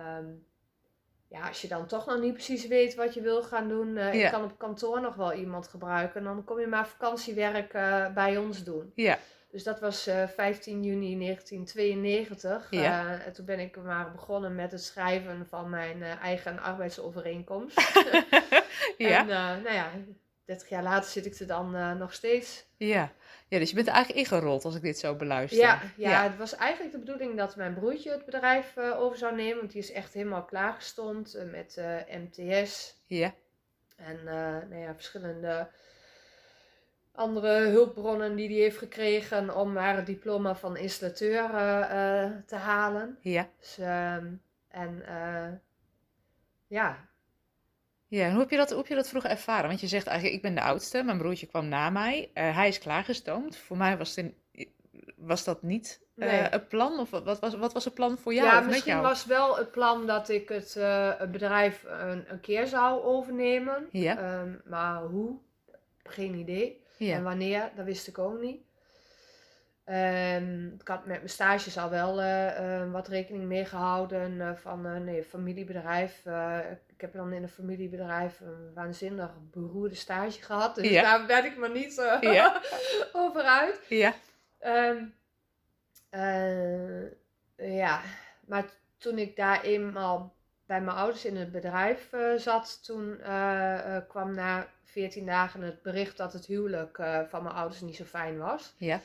ja, 1.28 1.48
als 1.48 1.62
je 1.62 1.68
dan 1.68 1.86
toch 1.88 2.06
nog 2.06 2.20
niet 2.20 2.34
precies 2.34 2.68
weet 2.68 2.96
wat 2.96 3.14
je 3.14 3.22
wil 3.22 3.44
gaan 3.44 3.68
doen, 3.68 3.94
Ja. 3.94 4.12
ik 4.12 4.32
kan 4.32 4.44
op 4.44 4.58
kantoor 4.58 5.02
nog 5.02 5.16
wel 5.16 5.34
iemand 5.34 5.68
gebruiken. 5.68 6.24
Dan 6.24 6.44
kom 6.44 6.60
je 6.60 6.68
maar 6.68 6.88
vakantiewerk 6.88 7.74
eh, 7.74 8.14
bij 8.14 8.38
ons 8.38 8.64
doen. 8.64 8.92
Ja. 8.96 9.18
Dus 9.52 9.64
dat 9.64 9.80
was 9.80 10.08
eh, 10.08 10.28
15 10.28 10.84
juni 10.84 11.18
1992. 11.20 12.68
Ja. 12.70 13.20
En 13.20 13.34
toen 13.34 13.46
ben 13.46 13.60
ik 13.60 13.78
maar 13.84 14.12
begonnen 14.12 14.56
met 14.56 14.72
het 14.72 14.84
schrijven 14.84 15.48
van 15.50 15.70
mijn 15.70 16.04
eigen 16.04 16.60
arbeidsovereenkomst. 16.60 17.78
ja. 18.98 19.20
En 19.20 19.28
nou 19.62 19.74
ja, 19.74 19.90
30 20.48 20.70
jaar 20.70 20.84
later 20.84 21.10
zit 21.10 21.26
ik 21.26 21.36
er 21.36 21.48
dan 21.48 21.76
eh, 21.76 21.94
nog 21.94 22.14
steeds. 22.14 22.66
Ja. 22.78 23.12
Ja, 23.48 23.60
dus 23.60 23.70
je 23.70 23.76
bent 23.76 23.88
er 23.88 23.94
eigenlijk 23.94 24.28
ingerold 24.28 24.66
als 24.66 24.76
ik 24.76 24.82
dit 24.82 25.00
zo 25.00 25.16
beluister. 25.16 25.60
Ja, 25.60 25.82
ja, 25.98 26.24
het 26.24 26.38
was 26.38 26.56
eigenlijk 26.56 26.92
de 26.92 27.00
bedoeling 27.00 27.38
dat 27.38 27.56
mijn 27.56 27.74
broertje 27.74 28.12
het 28.12 28.26
bedrijf 28.26 28.78
eh, 28.78 29.00
over 29.00 29.18
zou 29.18 29.36
nemen. 29.36 29.58
Want 29.58 29.72
die 29.72 29.82
is 29.82 29.92
echt 29.92 30.14
helemaal 30.14 30.46
klaargestond 30.46 31.34
eh, 31.34 31.52
met 31.52 31.82
MTS. 32.10 32.96
Ja. 33.06 33.34
En 33.96 34.24
nou 34.70 34.76
ja, 34.76 34.96
verschillende 34.96 35.68
andere 37.12 37.68
hulpbronnen 37.68 38.36
die 38.36 38.48
hij 38.48 38.58
heeft 38.58 38.78
gekregen 38.78 39.56
om 39.56 39.78
het 39.78 40.06
diploma 40.06 40.56
van 40.56 40.78
installateur 40.78 41.50
te 42.46 42.56
halen. 42.56 43.18
Ja. 43.22 43.50
Dus, 43.60 43.78
ehm, 43.78 44.26
en 44.68 45.06
eh, 45.06 45.54
ja, 46.68 47.08
Ja, 48.10 48.26
en 48.26 48.32
hoe 48.32 48.40
heb 48.40 48.50
je 48.50 48.58
dat, 48.58 48.70
hoe 48.70 48.78
heb 48.78 48.88
je 48.88 48.96
dat 48.96 49.10
vroeger 49.10 49.30
ervaren? 49.30 49.68
Want 49.68 49.82
je 49.82 49.88
zegt 49.88 50.08
eigenlijk, 50.08 50.36
ik 50.38 50.42
ben 50.44 50.56
de 50.56 50.62
oudste, 50.62 51.04
mijn 51.04 51.18
broertje 51.18 51.46
kwam 51.46 51.68
na 51.68 51.90
mij. 51.90 52.30
Eh, 52.34 52.56
hij 52.56 52.68
is 52.68 52.80
klaargestoomd. 52.80 53.58
Voor 53.58 53.78
mij 53.78 53.98
was, 53.98 54.16
het 54.16 54.34
was 55.18 55.44
dat 55.44 55.62
niet 55.64 56.02
Nee. 56.16 56.48
een 56.54 56.68
plan? 56.68 57.00
Of 57.00 57.10
wat, 57.10 57.24
wat 57.24 57.40
was, 57.40 57.56
wat 57.56 57.74
was 57.74 57.86
het 57.86 57.94
plan 57.94 58.18
voor 58.18 58.34
jou 58.34 58.48
ja 58.48 58.60
misschien 58.60 58.92
jou? 58.92 59.04
was 59.04 59.26
wel 59.26 59.58
het 59.58 59.72
plan 59.72 60.06
dat 60.08 60.30
ik 60.30 60.50
het, 60.50 60.76
eh, 60.76 61.12
het 61.18 61.32
bedrijf 61.32 61.84
een, 61.88 62.26
een 62.32 62.40
keer 62.40 62.68
zou 62.68 63.04
overnemen. 63.04 63.88
Ja, 63.92 64.18
Ehm, 64.18 64.52
maar 64.66 65.02
hoe? 65.02 65.38
Geen 66.04 66.34
idee. 66.34 66.82
En 67.00 67.06
ja, 67.06 67.22
wanneer, 67.22 67.72
dat 67.76 67.86
wist 67.86 68.08
ik 68.08 68.18
ook 68.18 68.40
niet. 68.42 68.62
Ehm, 69.84 70.66
ik 70.80 70.88
had 70.88 71.06
met 71.06 71.18
mijn 71.18 71.30
stages 71.30 71.78
al 71.78 71.90
wel 71.90 72.16
wat 72.92 73.08
rekening 73.08 73.44
mee 73.46 73.66
gehouden 73.66 74.42
eh, 74.42 74.56
van 74.56 74.86
een 74.86 75.04
nee, 75.04 75.24
familiebedrijf. 75.24 76.22
Ik 76.98 77.04
heb 77.04 77.14
dan 77.14 77.34
in 77.34 77.44
een 77.44 77.50
familiebedrijf 77.50 78.40
een 78.40 78.74
waanzinnig 78.74 79.32
beroerde 79.52 79.96
stage 79.96 80.42
gehad. 80.42 80.76
Dus 80.76 80.90
Ja. 80.90 81.02
daar 81.02 81.28
werd 81.28 81.46
ik 81.46 81.58
me 81.58 81.70
niet 81.70 82.18
Ja. 82.22 82.62
over 83.14 83.42
uit. 83.42 83.80
ja, 83.90 84.14
Ehm, 84.60 85.04
eh, 86.10 87.12
ja, 87.56 88.02
maar 88.48 88.66
toen 88.98 89.18
ik 89.18 89.36
daar 89.36 89.62
eenmaal 89.62 90.36
bij 90.66 90.82
mijn 90.82 90.98
ouders 90.98 91.26
in 91.26 91.36
het 91.36 91.52
bedrijf 91.52 92.14
eh, 92.14 92.34
zat, 92.36 92.86
toen 92.86 93.20
eh, 93.20 93.98
kwam 94.08 94.34
na 94.34 94.68
14 94.84 95.26
dagen 95.26 95.62
het 95.62 95.82
bericht 95.82 96.18
dat 96.18 96.34
het 96.34 96.46
huwelijk 96.46 96.96
van 97.30 97.44
mijn 97.44 97.56
ouders 97.56 97.82
niet 97.82 97.96
zo 97.96 98.04
fijn 98.04 98.38
was. 98.38 98.74
ja, 98.78 99.00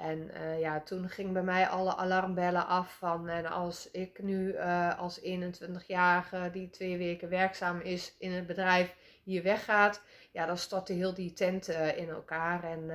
En 0.00 0.30
eh, 0.30 0.60
ja, 0.60 0.80
toen 0.80 1.08
ging 1.08 1.32
bij 1.32 1.42
mij 1.42 1.68
alle 1.68 1.96
alarmbellen 1.96 2.66
af 2.66 2.96
van 2.96 3.28
en 3.28 3.46
als 3.46 3.90
ik 3.90 4.22
nu 4.22 4.52
eh, 4.52 4.98
als 4.98 5.20
21-jarige 5.20 6.48
die 6.52 6.70
twee 6.70 6.98
weken 6.98 7.28
werkzaam 7.28 7.80
is 7.80 8.14
in 8.18 8.32
het 8.32 8.46
bedrijf 8.46 8.96
hier 9.22 9.42
weggaat, 9.42 10.02
ja, 10.32 10.46
dan 10.46 10.58
stortte 10.58 10.92
heel 10.92 11.14
die 11.14 11.32
tent 11.32 11.68
eh, 11.68 11.96
in 11.96 12.08
elkaar. 12.08 12.64
En 12.64 12.86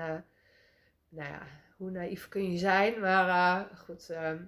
nou 1.09 1.29
ja, 1.31 1.41
hoe 1.77 1.91
naïef 1.91 2.27
kun 2.27 2.51
je 2.51 2.57
zijn, 2.57 2.99
maar 2.99 3.67
goed, 3.85 4.09
ehm, 4.09 4.43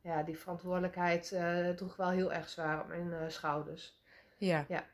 ja, 0.00 0.22
die 0.22 0.38
verantwoordelijkheid 0.38 1.36
droeg 1.76 1.96
wel 1.96 2.10
heel 2.10 2.32
erg 2.32 2.48
zwaar 2.48 2.80
op 2.80 2.88
mijn 2.88 3.30
schouders. 3.30 4.00
Ja. 4.36 4.64
ja. 4.68 4.84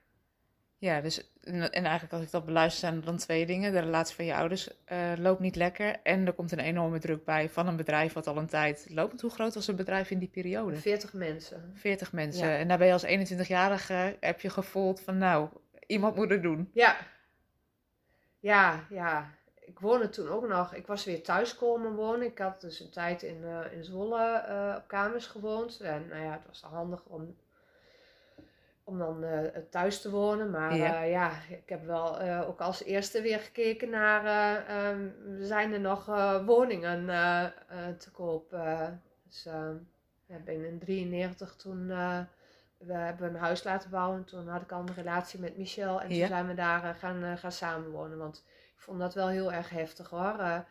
Ja, 0.81 1.01
dus 1.01 1.31
en, 1.41 1.73
eigenlijk 1.73 2.13
als 2.13 2.23
ik 2.23 2.31
dat 2.31 2.45
beluister 2.45 2.81
zijn 2.81 2.95
er 2.95 3.05
dan 3.05 3.17
twee 3.17 3.47
dingen. 3.47 3.73
De 3.73 3.79
relatie 3.79 4.15
van 4.15 4.25
je 4.25 4.35
ouders 4.35 4.69
uh, 4.93 5.13
loopt 5.17 5.41
niet 5.41 5.57
lekker 5.57 6.01
en 6.03 6.27
er 6.27 6.33
komt 6.33 6.53
een 6.53 6.59
enorme 6.59 6.99
druk 6.99 7.25
bij 7.25 7.49
van 7.49 7.67
een 7.67 7.77
bedrijf 7.77 8.13
wat 8.13 8.27
al 8.27 8.37
een 8.37 8.47
tijd 8.47 8.87
loopt. 8.89 9.21
Hoe 9.21 9.31
groot 9.31 9.55
was 9.55 9.67
het 9.67 9.77
bedrijf 9.77 10.11
in 10.11 10.19
die 10.19 10.29
periode? 10.29 10.77
40 10.77 11.13
mensen. 11.13 11.73
40 11.75 12.13
mensen. 12.13 12.49
En 12.49 12.69
daar 12.69 12.79
ben 12.79 12.87
je 12.87 12.93
als 12.93 13.07
21-jarige, 13.07 14.17
heb 14.21 14.41
je 14.41 14.51
gevoeld 14.51 15.01
van 15.01 15.19
nou, 15.19 15.49
iemand 15.87 16.17
moet 16.17 16.31
het 16.31 16.43
doen. 16.43 16.71
Ja. 16.73 16.97
Ja, 18.39 18.87
ja. 18.91 19.37
Ik 19.61 19.79
woonde 19.79 20.09
toen 20.09 20.29
ook 20.29 20.49
nog, 20.49 20.75
ik 20.75 20.87
was 20.87 21.05
weer 21.05 21.23
thuis 21.23 21.55
komen 21.55 21.95
wonen. 21.95 22.27
Ik 22.27 22.39
had 22.39 22.61
dus 22.61 22.81
een 22.81 22.91
tijd 22.91 23.23
in, 23.23 23.41
uh, 23.43 23.73
in 23.73 23.85
Zwolle 23.85 24.45
uh, 24.49 24.75
op 24.77 24.89
kamers 24.89 25.27
gewoond. 25.27 25.81
En 25.81 26.07
nou 26.09 26.23
ja, 26.23 26.33
het 26.33 26.47
was 26.47 26.63
handig 26.63 27.05
om 27.05 27.37
om 28.89 28.99
dan 28.99 29.25
uh, 29.25 29.41
thuis 29.71 30.01
te 30.01 30.11
wonen. 30.11 30.51
Maar 30.51 30.77
ja, 30.77 31.03
uh, 31.03 31.11
ja 31.11 31.31
ik 31.49 31.69
heb 31.69 31.85
wel 31.85 32.23
uh, 32.23 32.49
ook 32.49 32.61
als 32.61 32.85
eerste 32.85 33.23
weer 33.23 33.39
gekeken 33.39 33.91
naar, 33.91 34.87
um, 34.91 35.15
zijn 35.41 35.73
er 35.73 35.81
nog 35.81 36.07
woningen 36.47 37.07
te 37.99 38.11
koop? 38.11 38.57
dus 39.25 39.49
ik 40.27 40.45
ben 40.45 40.65
in 40.65 40.79
93 40.79 41.57
toen, 41.57 41.87
we 42.79 42.93
hebben 42.93 43.29
een 43.29 43.41
huis 43.41 43.65
laten 43.65 43.91
bouwen. 43.91 44.25
Toen 44.25 44.49
had 44.49 44.63
ik 44.63 44.73
al 44.73 44.81
een 44.81 44.95
relatie 44.95 45.41
met 45.41 45.57
Michel 45.57 46.01
en 46.01 46.09
toen 46.09 46.27
zijn 46.27 46.47
we 46.47 46.55
daar 46.55 46.95
gaan, 46.95 47.39
gaan 47.39 47.53
samenwonen. 47.53 48.19
Want 48.19 48.45
ik 48.75 48.81
vond 48.81 48.99
dat 48.99 49.15
wel 49.15 49.29
heel 49.29 49.53
erg 49.53 49.71
heftig 49.71 50.11
hoor. 50.11 50.65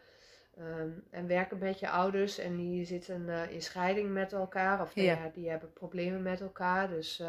Um, 0.59 1.03
en 1.09 1.27
werken 1.27 1.57
met 1.57 1.79
je 1.79 1.89
ouders 1.89 2.37
en 2.37 2.55
die 2.55 2.85
zitten 2.85 3.49
in 3.49 3.61
scheiding 3.61 4.13
met 4.13 4.33
elkaar. 4.33 4.81
Of 4.81 4.95
ja. 4.95 5.31
die 5.33 5.49
hebben 5.49 5.73
problemen 5.73 6.21
met 6.21 6.41
elkaar. 6.41 6.89
Dus 6.89 7.21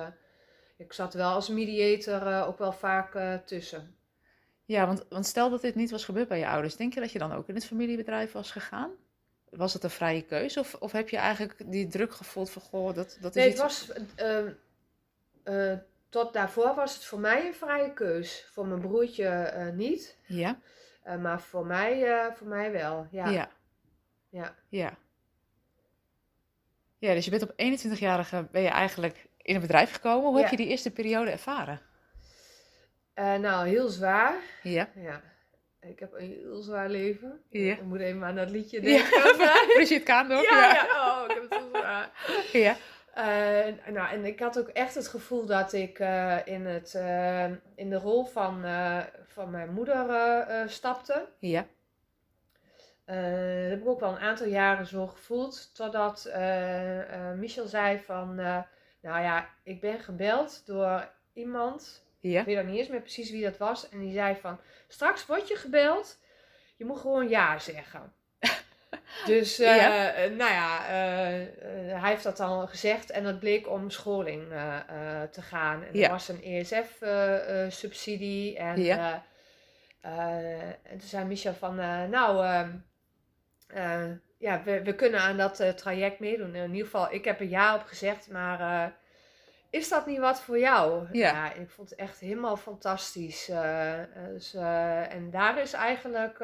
ik 0.79 0.93
zat 0.93 1.15
wel 1.15 1.31
als 1.31 1.49
mediator 1.49 2.27
uh, 2.27 2.49
ook 2.49 2.59
wel 2.59 2.73
vaak 2.73 3.15
uh, 3.15 3.35
tussen. 3.35 3.97
Ja, 4.65 4.87
want, 4.87 5.07
want 5.09 5.27
stel 5.27 5.51
dat 5.51 5.61
dit 5.61 5.75
niet 5.75 5.91
was 5.91 6.05
gebeurd 6.05 6.29
bij 6.29 6.39
je 6.39 6.49
ouders, 6.49 6.77
denk 6.77 6.95
je 6.95 7.01
dat 7.01 7.13
je 7.13 7.19
dan 7.19 7.33
ook 7.33 7.49
in 7.49 7.55
het 7.55 7.67
familiebedrijf 7.67 8.33
was 8.33 8.51
gegaan? 8.51 8.91
Was 9.51 9.73
het 9.73 9.83
een 9.83 9.91
vrije 9.91 10.23
keuze 10.23 10.61
of, 10.61 10.75
of 10.75 10.93
heb 10.93 11.09
je 11.09 11.17
eigenlijk 11.17 11.71
die 11.71 11.89
druk 11.89 12.13
gevoeld 12.13 12.51
van 12.51 12.63
goh, 12.63 12.95
dat, 12.95 13.19
dat 13.21 13.37
is 13.37 13.43
Nee, 13.43 13.51
het 13.51 13.61
was, 13.61 13.93
uh, 15.45 15.73
tot 16.09 16.33
daarvoor 16.33 16.75
was 16.75 16.95
het 16.95 17.05
voor 17.05 17.21
mij 17.21 17.47
een 17.47 17.55
vrije 17.55 17.93
keus. 17.93 18.49
Voor 18.53 18.67
mijn 18.67 18.81
broertje 18.81 19.73
niet. 19.75 20.17
Ja. 20.27 20.59
maar 21.19 21.41
voor 21.41 21.67
mij, 21.67 22.33
voor 22.37 22.47
mij 22.47 22.73
wel, 22.73 23.07
ja. 23.11 23.29
Ja. 23.29 23.51
Ja. 24.29 24.55
ja. 24.69 24.99
Ja, 26.99 27.15
dus 27.15 27.25
je 27.25 27.31
bent 27.31 27.43
op 27.43 27.51
21-jarige, 27.51 28.49
ben 28.51 28.63
je 28.63 28.69
eigenlijk 28.69 29.29
in 29.49 29.55
een 29.55 29.61
bedrijf 29.61 29.93
gekomen. 29.93 30.31
Hoe 30.31 30.41
heb 30.41 30.51
je 30.51 30.57
die 30.57 30.67
eerste 30.67 30.91
periode 30.91 31.31
ervaren? 31.31 31.81
Uh, 33.15 33.35
nou, 33.35 33.69
heel 33.69 33.89
zwaar. 33.89 34.35
Ja. 34.63 34.89
ja. 34.95 35.23
Ik 35.81 35.99
heb 35.99 36.13
een 36.13 36.27
heel 36.27 36.61
zwaar 36.61 36.89
leven. 36.89 37.41
Ja. 37.51 37.73
Ik 37.73 37.83
moet 37.83 38.01
even 38.01 38.25
aan 38.25 38.35
dat 38.35 38.51
liedje 38.51 38.81
denken. 38.81 39.37
Ja. 39.45 39.65
Brigitte 39.75 40.05
Kaandorp. 40.05 40.43
Ja, 40.43 40.59
ja. 40.59 40.73
ja. 40.73 41.23
Oh, 41.23 41.25
ik 41.29 41.35
heb 41.35 41.43
het 41.51 41.61
zo 41.61 41.69
zwaar. 41.69 42.11
Ja. 42.53 42.77
Uh, 43.17 43.95
nou, 43.95 44.11
en 44.11 44.25
ik 44.25 44.41
had 44.41 44.59
ook 44.59 44.69
echt 44.69 44.95
het 44.95 45.09
gevoel 45.09 45.47
dat 45.47 45.73
ik 45.73 45.99
uh, 45.99 46.37
in, 46.45 46.67
het, 46.67 46.95
uh, 46.97 47.45
in 47.75 47.91
de 47.91 47.97
rol 47.97 48.25
van, 48.25 48.65
van 49.27 49.51
mijn 49.51 49.73
moeder 49.73 50.07
stapte. 50.67 51.29
Ja. 51.39 51.67
dat 53.05 53.17
heb 53.71 53.81
ik 53.81 53.89
ook 53.89 54.01
wel 54.01 54.11
een 54.11 54.19
aantal 54.19 54.47
jaren 54.47 54.87
zo 54.87 55.07
gevoeld. 55.07 55.75
Totdat 55.75 56.31
Michel 57.37 57.67
zei 57.67 57.99
van... 57.99 58.41
Nou 59.09 59.23
ja, 59.23 59.49
ik 59.63 59.81
ben 59.81 60.01
gebeld 60.01 60.67
door 60.67 61.11
iemand. 61.33 62.07
Ja. 62.21 62.41
Ik 62.41 62.47
weet 62.47 62.57
nog 62.57 62.67
niet 62.67 62.79
eens 62.79 62.89
meer 62.89 63.01
precies 63.01 63.31
wie 63.31 63.43
dat 63.43 63.57
was. 63.57 63.89
En 63.89 63.99
die 63.99 64.13
zei 64.13 64.37
van, 64.41 64.61
straks 64.89 65.27
word 65.27 65.49
je 65.49 65.57
gebeld. 65.57 66.19
Je 66.77 66.85
moet 66.85 66.99
gewoon 66.99 67.29
ja 67.29 67.59
zeggen. 67.59 68.13
dus, 69.27 69.61
uh, 69.61 69.77
ja. 69.77 70.13
nou 70.27 70.53
ja, 70.53 70.91
uh, 70.91 71.41
uh, 71.41 71.47
hij 72.01 72.11
heeft 72.11 72.23
dat 72.23 72.37
dan 72.37 72.69
gezegd. 72.69 73.11
En 73.11 73.25
dat 73.25 73.39
bleek 73.39 73.69
om 73.69 73.91
scholing 73.91 74.49
te 75.31 75.43
gaan. 75.43 75.85
En 75.85 75.91
ja. 75.93 76.05
er 76.05 76.11
was 76.11 76.29
een 76.29 76.43
ESF-subsidie. 76.43 78.57
en, 78.57 78.83
ja. 78.83 79.25
en 80.83 80.99
toen 80.99 81.09
zei 81.09 81.25
Michel 81.25 81.55
van, 81.55 81.75
nou 82.11 82.45
ja, 84.39 84.63
we, 84.65 84.83
we 84.83 84.95
kunnen 84.95 85.21
aan 85.21 85.37
dat 85.37 85.61
uh, 85.61 85.69
traject 85.69 86.19
meedoen. 86.19 86.55
In 86.55 86.71
ieder 86.71 86.85
geval, 86.85 87.13
ik 87.13 87.25
heb 87.25 87.41
er 87.41 87.47
ja 87.47 87.75
op 87.75 87.83
gezegd, 87.83 88.31
maar 88.31 88.61
uh, 88.61 88.87
is 89.71 89.89
dat 89.89 90.07
niet 90.07 90.19
wat 90.19 90.41
voor 90.41 90.59
jou? 90.59 91.07
Ja. 91.13 91.29
ja 91.29 91.53
ik 91.53 91.71
vond 91.71 91.91
het 91.91 91.99
echt 91.99 92.21
helemaal 92.21 92.57
fantastisch. 92.57 93.49
Uh, 93.49 93.95
dus, 94.29 94.55
en 94.55 95.31
daar 95.31 95.59
is 95.59 95.73
eigenlijk 95.73 96.39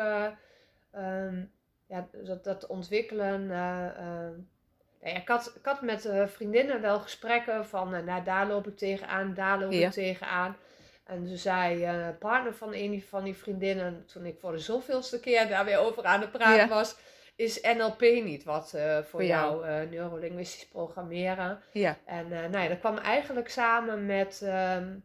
um, 0.94 1.52
ja, 1.86 2.08
dat, 2.12 2.44
dat 2.44 2.66
ontwikkelen. 2.66 3.48
Ja, 3.48 5.16
ik, 5.16 5.28
had, 5.28 5.52
ik 5.56 5.64
had 5.64 5.82
met 5.82 6.08
vriendinnen 6.26 6.80
wel 6.80 7.00
gesprekken 7.00 7.66
van, 7.66 8.04
nou, 8.04 8.24
daar 8.24 8.46
loop 8.46 8.66
ik 8.66 8.76
tegenaan, 8.76 9.34
daar 9.34 9.58
loop 9.58 9.72
ja. 9.72 9.86
ik 9.86 9.92
tegenaan. 9.92 10.56
En 11.04 11.26
toen 11.26 11.36
zei 11.36 11.86
partner 12.18 12.54
van 12.54 12.74
een 12.74 13.02
van 13.02 13.24
die 13.24 13.36
vriendinnen, 13.36 14.04
toen 14.06 14.24
ik 14.24 14.38
voor 14.40 14.52
de 14.52 14.58
zoveelste 14.58 15.20
keer 15.20 15.48
daar 15.48 15.64
weer 15.64 15.78
over 15.78 16.04
aan 16.04 16.20
het 16.20 16.32
praten 16.32 16.68
was, 16.68 16.96
is 17.36 17.60
NLP 17.60 18.00
niet 18.00 18.44
wat 18.44 18.74
eh, 18.74 18.94
voor, 18.94 19.04
Voor 19.04 19.24
jou, 19.24 19.66
eh, 19.66 19.90
neurolinguistisch 19.90 20.68
programmeren. 20.68 21.60
Ja. 21.72 21.98
En 22.04 22.32
eh, 22.32 22.50
nou 22.50 22.62
ja, 22.62 22.68
dat 22.68 22.78
kwam 22.78 22.98
eigenlijk 22.98 23.48
samen 23.48 24.06
met, 24.06 24.42
ehm, 24.42 24.96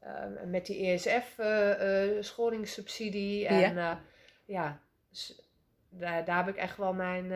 ehm, 0.00 0.50
met 0.50 0.66
die 0.66 0.86
ESF-scholingssubsidie. 0.86 3.46
en 3.46 3.74
Ja. 3.74 4.00
ja, 4.44 4.80
daar, 5.88 6.24
daar 6.24 6.44
heb 6.44 6.54
ik 6.54 6.60
echt 6.60 6.76
wel 6.76 6.92
mijn 6.92 7.32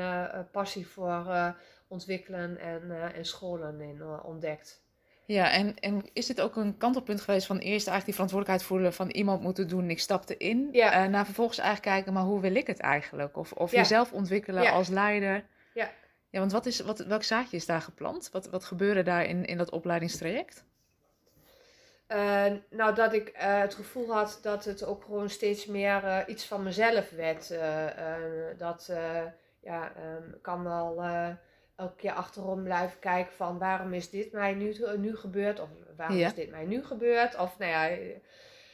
passie 0.52 0.86
voor 0.86 1.54
ontwikkelen 1.88 2.58
en, 2.58 3.12
en 3.14 3.24
scholen 3.24 3.80
in 3.80 4.02
ontdekt. 4.22 4.86
Ja, 5.28 5.50
en, 5.50 5.78
en 5.78 6.02
is 6.12 6.26
dit 6.26 6.40
ook 6.40 6.56
een 6.56 6.76
kantelpunt 6.76 7.20
geweest 7.20 7.46
van 7.46 7.56
eerst 7.56 7.86
eigenlijk 7.86 8.04
die 8.04 8.14
verantwoordelijkheid 8.14 8.68
voelen 8.68 8.92
van 8.94 9.08
iemand 9.10 9.42
moet 9.42 9.56
het 9.56 9.68
doen, 9.68 9.90
ik 9.90 10.00
stapte 10.00 10.36
in. 10.36 10.68
Ja. 10.72 10.92
eh, 10.92 11.10
naar 11.10 11.24
vervolgens 11.24 11.58
eigenlijk 11.58 11.94
kijken, 11.94 12.12
maar 12.12 12.22
hoe 12.22 12.40
wil 12.40 12.54
ik 12.54 12.66
het 12.66 12.78
eigenlijk? 12.80 13.36
Of, 13.36 13.52
of 13.52 13.70
Ja. 13.70 13.78
jezelf 13.78 14.12
ontwikkelen 14.12 14.62
Ja. 14.62 14.70
als 14.70 14.88
leider. 14.88 15.44
Ja. 15.74 15.90
Ja, 16.30 16.38
want 16.38 16.52
wat 16.52 16.66
is, 16.66 16.80
wat, 16.80 16.98
welk 16.98 17.22
zaadje 17.22 17.56
is 17.56 17.66
daar 17.66 17.80
geplant? 17.80 18.28
Wat, 18.32 18.48
wat 18.50 18.64
gebeurde 18.64 19.02
daar 19.02 19.24
in, 19.24 19.44
in 19.44 19.58
dat 19.58 19.70
opleidingstraject? 19.70 20.64
Eh, 22.06 22.44
nou, 22.70 22.94
dat 22.94 23.12
ik 23.12 23.28
eh, 23.28 23.60
het 23.60 23.74
gevoel 23.74 24.12
had 24.12 24.38
dat 24.42 24.64
het 24.64 24.84
ook 24.84 25.04
gewoon 25.04 25.30
steeds 25.30 25.66
meer 25.66 26.28
iets 26.28 26.44
van 26.46 26.62
mezelf 26.62 27.10
werd. 27.10 27.48
Dat 28.58 28.92
ja, 29.60 29.92
ehm, 29.96 30.30
kan 30.42 30.64
wel 30.64 31.02
elke 31.78 31.96
keer 31.96 32.12
achterom 32.12 32.62
blijven 32.62 32.98
kijken 32.98 33.32
van 33.32 33.58
waarom 33.58 33.92
is 33.92 34.10
dit 34.10 34.32
mij 34.32 34.54
nu, 34.54 34.74
nu 34.96 35.16
gebeurd? 35.16 35.60
Of 35.60 35.68
waarom 35.96 36.16
Ja. 36.16 36.26
is 36.26 36.34
dit 36.34 36.50
mij 36.50 36.64
nu 36.64 36.84
gebeurd? 36.84 37.36
Of 37.38 37.58
nou 37.58 37.70
ja, 37.70 37.88
eh, 37.88 38.16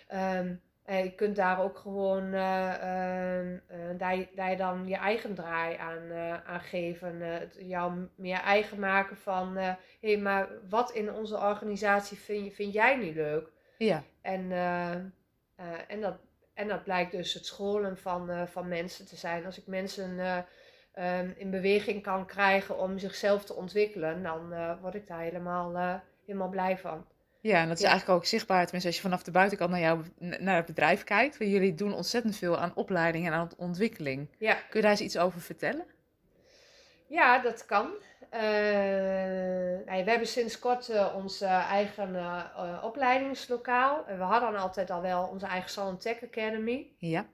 ehm, 0.06 0.54
eh, 0.84 1.04
je 1.04 1.14
kunt 1.14 1.37
daar 1.37 1.61
ook 1.62 1.78
gewoon 1.78 2.32
eh, 2.32 2.75
ehm, 2.75 3.58
eh, 3.66 3.78
daar, 3.99 4.16
je- 4.16 4.28
daar 4.34 4.56
dan 4.56 4.87
je 4.88 4.96
eigen 4.96 5.34
draai 5.34 5.76
aan, 5.76 6.11
eh, 6.11 6.44
aan 6.44 6.61
geven. 6.61 7.20
het 7.20 7.56
jou 7.58 8.08
meer 8.14 8.38
eigen 8.40 8.78
maken 8.78 9.16
van 9.16 9.56
hé, 9.56 9.75
hey, 10.00 10.16
maar 10.18 10.49
wat 10.68 10.90
in 10.92 11.12
onze 11.12 11.37
organisatie 11.37 12.16
vind, 12.18 12.44
je, 12.44 12.50
vind 12.50 12.73
jij 12.73 12.96
niet 12.96 13.14
leuk? 13.14 13.50
Ja, 13.78 14.02
En, 14.20 14.52
en, 15.88 16.00
dat, 16.00 16.16
en 16.54 16.68
dat 16.68 16.84
blijkt 16.84 17.12
dus 17.12 17.34
het 17.34 17.46
scholen 17.46 17.99
van, 17.99 18.49
van 18.49 18.68
mensen 18.68 19.06
te 19.06 19.16
zijn. 19.16 19.44
Als 19.46 19.58
ik 19.58 19.66
mensen 19.66 20.18
eh, 20.94 21.18
ehm, 21.18 21.30
in 21.36 21.50
beweging 21.50 22.02
kan 22.02 22.26
krijgen 22.26 22.78
om 22.78 22.98
zichzelf 22.98 23.44
te 23.44 23.54
ontwikkelen, 23.54 24.22
dan 24.22 24.52
eh, 24.52 24.72
word 24.80 24.94
ik 24.94 25.06
daar 25.06 25.20
helemaal, 25.20 25.74
eh, 25.76 25.94
helemaal 26.26 26.48
blij 26.48 26.78
van. 26.78 27.06
ja 27.40 27.60
en 27.60 27.68
dat 27.68 27.76
is 27.76 27.82
Ja. 27.82 27.88
eigenlijk 27.88 28.18
ook 28.18 28.26
zichtbaar, 28.26 28.62
tenminste 28.62 28.88
als 28.88 28.96
je 28.96 29.02
vanaf 29.04 29.22
de 29.22 29.30
buitenkant 29.30 29.70
naar, 29.70 29.80
jou, 29.80 30.04
naar 30.18 30.56
het 30.56 30.66
bedrijf 30.66 31.04
kijkt. 31.04 31.38
Want 31.38 31.50
jullie 31.50 31.74
doen 31.74 31.94
ontzettend 31.94 32.36
veel 32.36 32.58
aan 32.58 32.72
opleiding 32.74 33.26
en 33.26 33.32
aan 33.32 33.48
ontwikkeling. 33.56 34.28
Ja, 34.38 34.54
Kun 34.54 34.64
je 34.72 34.80
daar 34.80 34.90
eens 34.90 35.00
iets 35.00 35.18
over 35.18 35.40
vertellen? 35.40 35.84
ja 37.06 37.38
dat 37.38 37.64
kan. 37.66 37.90
Eh, 38.30 38.40
nee, 39.86 40.04
we 40.04 40.10
hebben 40.10 40.26
sinds 40.28 40.58
kort 40.58 40.88
eh, 40.88 41.14
ons 41.16 41.40
eigen 41.40 42.16
opleidingslokaal. 42.82 44.04
En 44.06 44.16
we 44.18 44.22
hadden 44.24 44.56
altijd 44.56 44.90
al 44.90 45.02
wel 45.02 45.26
onze 45.26 45.46
eigen 45.46 45.70
Salon 45.70 45.98
Tech 45.98 46.22
Academy. 46.22 46.86
Ja, 46.98 47.26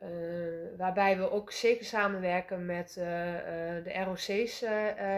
Eh, 0.00 0.08
waarbij 0.76 1.18
we 1.18 1.30
ook 1.30 1.52
zeker 1.52 1.84
samenwerken 1.84 2.66
met 2.66 2.92
de 3.84 4.02
ROC's 4.04 4.60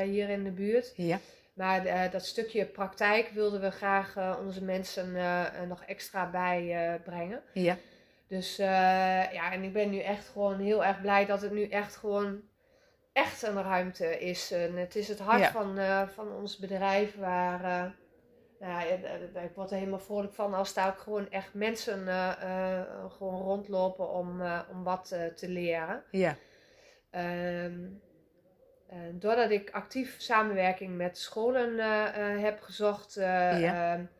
hier 0.05 0.29
in 0.29 0.45
de 0.45 0.51
buurt. 0.51 0.93
Ja. 0.97 1.19
Maar 1.53 2.11
dat 2.11 2.25
stukje 2.25 2.65
praktijk 2.65 3.29
wilden 3.29 3.61
we 3.61 3.71
graag 3.71 4.39
onze 4.39 4.65
mensen 4.65 5.13
nog 5.69 5.85
extra 5.85 6.31
bij 6.31 7.01
brengen. 7.05 7.43
Ja. 7.53 7.77
Dus 8.27 8.57
ja, 8.57 9.53
en 9.53 9.63
ik 9.63 9.73
ben 9.73 9.91
nu 9.91 9.99
echt 9.99 10.29
gewoon 10.29 10.61
heel 10.61 10.85
erg 10.85 11.01
blij 11.01 11.27
dat 11.27 11.41
het 11.41 11.53
nu 11.53 11.69
echt 11.69 11.97
gewoon 11.97 12.41
echt 13.13 13.43
een 13.43 13.63
ruimte 13.63 14.19
is. 14.19 14.53
En 14.53 14.77
het 14.77 14.97
is 14.97 15.09
het 15.09 15.19
hart 15.19 15.47
van, 15.47 15.79
van 16.15 16.33
ons 16.33 16.59
bedrijf 16.59 17.17
waar 17.17 17.95
nou 18.63 19.45
ik 19.45 19.55
word 19.55 19.71
er 19.71 19.77
helemaal 19.77 19.99
vrolijk 19.99 20.33
van 20.33 20.55
als 20.55 20.75
daar 20.75 20.89
ook 20.89 20.99
gewoon 20.99 21.31
echt 21.31 21.55
mensen 21.55 22.07
uh, 22.07 22.81
gewoon 23.09 23.41
rondlopen 23.41 24.11
om, 24.11 24.41
uh, 24.41 24.61
om 24.71 24.85
wat 24.85 25.09
te 25.37 25.49
leren. 25.49 26.03
Ja. 26.11 26.37
Um, 27.65 28.03
doordat 29.13 29.51
ik 29.51 29.71
actief 29.71 30.15
samenwerking 30.19 30.97
met 30.97 31.19
scholen 31.19 31.79
heb 32.41 32.61
gezocht, 32.61 33.15
ja. 33.15 33.95
um, 33.95 34.11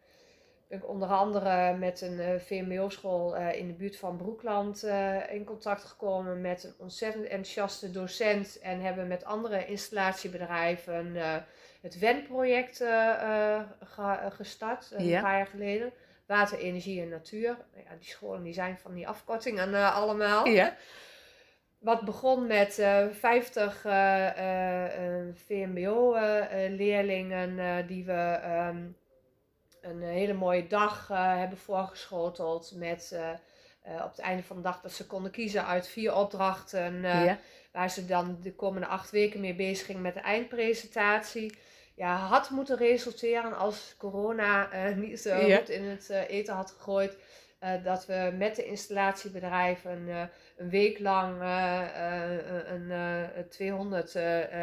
ben 0.69 0.79
ik 0.79 0.89
onder 0.89 1.09
andere 1.09 1.77
met 1.77 2.01
een 2.01 2.41
VMBO-school 2.41 3.37
in 3.37 3.67
de 3.67 3.73
buurt 3.73 3.97
van 3.97 4.17
Broekland 4.17 4.83
in 5.31 5.45
contact 5.45 5.85
gekomen 5.85 6.41
met 6.41 6.65
een 6.65 6.75
ontzettend 6.79 7.25
enthousiaste 7.25 7.91
docent 7.91 8.59
en 8.59 8.81
hebben 8.81 9.09
met 9.09 9.25
andere 9.25 9.67
installatiebedrijven 9.67 11.17
het 11.83 11.99
WEN-project 11.99 12.81
uh, 12.81 13.61
gestart, 14.29 14.91
een 14.91 15.21
paar 15.21 15.37
jaar 15.37 15.47
geleden. 15.47 15.93
Water, 16.27 16.59
energie 16.59 17.03
en 17.03 17.09
natuur. 17.09 17.57
Ja, 17.75 17.97
die 17.99 18.09
scholen 18.09 18.43
die 18.43 18.53
zijn 18.53 18.79
van 18.79 18.95
die 18.95 19.09
afkortingen 19.09 19.93
allemaal. 19.93 20.47
Ja. 20.47 20.77
Wat 21.79 22.01
begon 22.01 22.47
met 22.47 22.75
50 23.11 23.81
VMBO-leerlingen 25.35 27.87
die 27.87 28.05
we 28.05 28.41
um, 28.71 28.97
een 29.81 30.03
hele 30.03 30.33
mooie 30.33 30.67
dag 30.67 31.09
hebben 31.09 31.59
voorgeschoteld. 31.59 32.73
Met 32.77 33.19
op 33.85 34.11
het 34.11 34.19
einde 34.19 34.43
van 34.43 34.57
de 34.57 34.63
dag 34.63 34.81
dat 34.81 34.93
ze 34.93 35.07
konden 35.07 35.31
kiezen 35.31 35.67
uit 35.67 35.89
vier 35.89 36.15
opdrachten. 36.15 37.01
Ja. 37.01 37.39
Waar 37.73 37.91
ze 37.91 38.07
dan 38.07 38.39
de 38.43 38.55
komende 38.55 38.87
acht 38.87 39.11
weken 39.11 39.41
mee 39.41 39.55
bezig 39.55 39.87
gingen 39.87 40.03
met 40.03 40.15
de 40.15 40.21
eindpresentatie 40.21 41.55
ja, 41.95 42.17
had 42.17 42.51
moeten 42.51 42.77
resulteren 42.77 43.57
als 43.57 43.95
corona 43.99 44.75
uh, 44.89 44.97
niet 44.97 45.21
zo 45.21 45.39
goed 45.39 45.69
in 45.69 45.85
het 45.85 46.09
uh, 46.11 46.29
eten 46.29 46.55
had 46.55 46.71
gegooid. 46.71 47.17
Uh, 47.63 47.85
dat 47.85 48.07
we 48.07 48.35
met 48.39 48.57
de 48.57 48.65
installatiebedrijven 48.65 50.09
een 50.57 50.71
week 50.71 50.99
lang 50.99 51.41
een, 52.67 52.93
200 53.49 54.15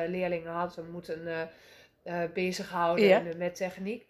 leerlingen 0.08 0.52
hadden 0.52 0.92
moeten 0.92 1.50
bezighouden 2.34 3.06
ja. 3.06 3.22
met 3.38 3.56
techniek. 3.56 4.08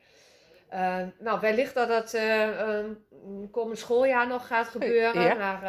nou, 1.19 1.39
wellicht 1.39 1.73
dat 1.73 1.87
dat 1.87 2.19
komend 3.51 3.79
schooljaar 3.79 4.27
nog 4.27 4.47
gaat 4.47 4.67
gebeuren. 4.67 5.37
Maar 5.37 5.63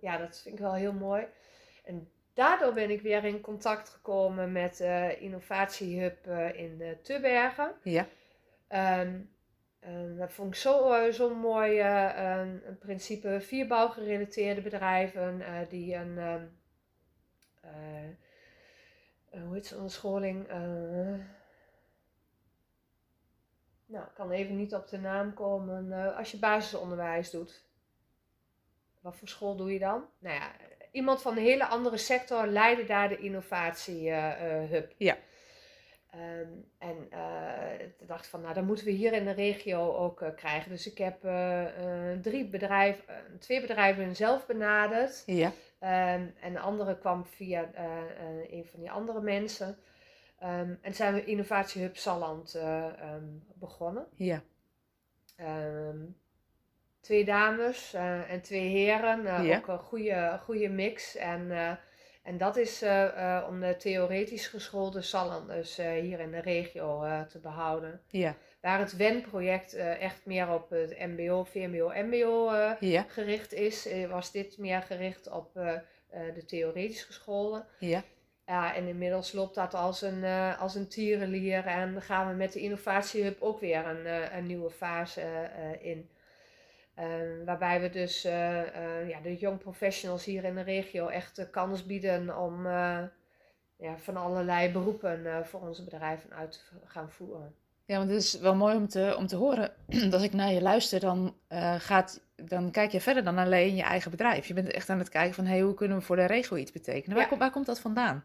ja, 0.00 0.18
dat 0.18 0.40
vind 0.42 0.54
ik 0.54 0.60
wel 0.60 0.74
heel 0.74 0.92
mooi. 0.92 1.26
En 1.84 2.11
Daardoor 2.34 2.72
ben 2.72 2.90
ik 2.90 3.00
weer 3.00 3.24
in 3.24 3.40
contact 3.40 3.88
gekomen 3.88 4.52
met 4.52 4.80
uh, 4.80 5.22
Innovatiehub 5.22 6.26
uh, 6.26 6.58
in 6.58 6.80
uh, 6.80 6.90
Tubbergen. 7.02 7.74
Ja. 7.82 8.06
Um, 9.00 9.30
dat 10.18 10.32
vond 10.32 10.48
ik 10.48 10.60
zo, 10.60 11.10
zo 11.10 11.34
mooi 11.34 11.80
een 11.80 12.78
principe. 12.78 13.40
Vier 13.40 13.66
bouwgerelateerde 13.66 14.60
bedrijven 14.60 15.42
die 15.68 15.94
een, 15.94 16.18
hoe 19.30 19.54
heet 19.54 19.66
zo'n 19.66 19.90
scholing? 19.90 20.48
nou, 23.86 24.04
ik 24.04 24.14
kan 24.14 24.30
even 24.30 24.56
niet 24.56 24.74
op 24.74 24.88
de 24.88 24.98
naam 24.98 25.34
komen. 25.34 26.14
als 26.16 26.30
je 26.30 26.38
basisonderwijs 26.38 27.30
doet. 27.30 27.64
Wat 29.00 29.16
voor 29.16 29.28
school 29.28 29.56
doe 29.56 29.72
je 29.72 29.78
dan? 29.78 30.04
Nou 30.18 30.34
ja, 30.34 30.52
iemand 30.92 31.22
van 31.22 31.36
een 31.36 31.42
hele 31.42 31.66
andere 31.66 31.96
sector 31.96 32.46
leidde 32.46 32.84
daar 32.84 33.08
de 33.08 33.18
innovatiehub. 33.18 34.90
Uh, 34.90 34.96
ja. 34.96 35.16
Um, 36.14 36.70
en 36.78 37.08
uh, 37.12 37.80
ik 37.80 38.08
dacht 38.08 38.26
van, 38.26 38.40
nou, 38.40 38.54
dat 38.54 38.64
moeten 38.64 38.84
we 38.84 38.90
hier 38.90 39.12
in 39.12 39.24
de 39.24 39.30
regio 39.30 39.94
ook 39.94 40.20
uh, 40.20 40.28
krijgen. 40.36 40.70
Dus 40.70 40.86
ik 40.86 40.98
heb 40.98 41.24
uh, 41.24 41.64
drie 42.22 42.48
bedrijven, 42.48 43.04
twee 43.38 43.60
bedrijven 43.60 44.16
zelf 44.16 44.46
benaderd. 44.46 45.22
Ja. 45.26 45.46
Um, 45.46 46.34
en 46.40 46.52
de 46.52 46.58
andere 46.58 46.98
kwam 46.98 47.24
via 47.24 47.70
een 48.50 48.66
van 48.70 48.80
die 48.80 48.90
andere 48.90 49.20
mensen. 49.20 49.76
Um, 50.42 50.78
en 50.82 50.94
zijn 50.94 51.14
we 51.14 51.24
Innovatiehub 51.24 51.96
Salland 51.96 52.58
begonnen. 53.54 54.06
Ja 54.14 54.42
twee 57.02 57.24
dames 57.24 57.94
uh, 57.94 58.30
en 58.30 58.40
twee 58.40 58.68
heren. 58.68 59.24
Uh, 59.24 59.56
Ook 59.56 59.68
een 59.68 59.78
goede, 59.78 60.40
goede 60.42 60.68
mix. 60.68 61.16
En, 61.16 61.40
uh, 61.50 61.70
en 62.22 62.38
dat 62.38 62.56
is 62.56 62.82
om 63.48 63.60
de 63.60 63.74
theoretisch 63.78 64.46
geschoolde 64.46 65.02
Sallanders 65.02 65.76
hier 65.76 66.20
in 66.20 66.30
de 66.30 66.40
regio 66.40 67.04
te 67.28 67.38
behouden. 67.38 68.00
Ja. 68.08 68.36
Waar 68.60 68.78
het 68.78 68.96
WEN-project 68.96 69.74
echt 69.74 70.20
meer 70.24 70.52
op 70.52 70.70
het 70.70 70.98
MBO, 70.98 71.44
VMBO, 71.44 71.92
MBO 71.94 72.52
ja. 72.80 73.04
gericht 73.08 73.52
is, 73.52 73.88
was 74.08 74.32
dit 74.32 74.58
meer 74.58 74.82
gericht 74.82 75.30
op 75.30 75.52
de 76.34 76.44
theoretisch 76.46 77.04
geschoolde. 77.04 77.64
Ja. 77.78 78.02
Ja, 78.46 78.74
en 78.74 78.86
inmiddels 78.86 79.32
loopt 79.32 79.54
dat 79.54 79.74
als 79.74 80.02
een, 80.02 80.24
als 80.58 80.74
een 80.74 80.88
tierenlier 80.88 81.66
en 81.66 82.02
gaan 82.02 82.28
we 82.28 82.34
met 82.34 82.52
de 82.52 82.60
innovatiehub 82.60 83.42
ook 83.42 83.60
weer 83.60 83.86
een, 83.86 84.36
een 84.36 84.46
nieuwe 84.46 84.70
fase 84.70 85.50
in. 85.80 86.10
Ehm, 86.94 87.44
waarbij 87.44 87.80
we 87.80 87.90
dus 87.90 88.24
uh, 88.24 88.32
uh, 88.32 89.08
ja, 89.08 89.20
de 89.20 89.36
young 89.36 89.58
professionals 89.58 90.24
hier 90.24 90.44
in 90.44 90.54
de 90.54 90.60
regio 90.60 91.08
echt 91.08 91.36
de 91.36 91.50
kans 91.50 91.86
bieden 91.86 92.38
om 92.38 92.66
uh, 92.66 92.98
ja, 93.76 93.96
van 93.96 94.16
allerlei 94.16 94.72
beroepen 94.72 95.46
voor 95.46 95.60
onze 95.60 95.84
bedrijven 95.84 96.32
uit 96.32 96.52
te 96.52 96.76
gaan 96.84 97.10
voeren. 97.10 97.54
Ja, 97.84 97.96
want 97.98 98.10
het 98.10 98.22
is 98.22 98.38
wel 98.38 98.54
mooi 98.54 98.76
om 98.76 98.88
te, 98.88 99.14
om 99.18 99.26
te 99.26 99.36
horen. 99.36 99.72
Als 100.12 100.22
ik 100.22 100.32
naar 100.32 100.52
je 100.52 100.62
luister, 100.62 101.00
dan, 101.00 101.36
gaat, 101.78 102.20
dan 102.36 102.70
kijk 102.70 102.92
je 102.92 103.00
verder 103.00 103.24
dan 103.24 103.38
alleen 103.38 103.74
je 103.74 103.82
eigen 103.82 104.10
bedrijf. 104.10 104.46
Je 104.46 104.54
bent 104.54 104.70
echt 104.70 104.90
aan 104.90 104.98
het 104.98 105.08
kijken 105.08 105.34
van 105.34 105.44
hey, 105.44 105.60
hoe 105.60 105.74
kunnen 105.74 105.98
we 105.98 106.04
voor 106.04 106.16
de 106.16 106.24
regio 106.24 106.56
iets 106.56 106.72
betekenen. 106.72 107.16
Waar, 107.16 107.38
waar 107.38 107.50
komt 107.50 107.66
dat 107.66 107.80
vandaan? 107.80 108.24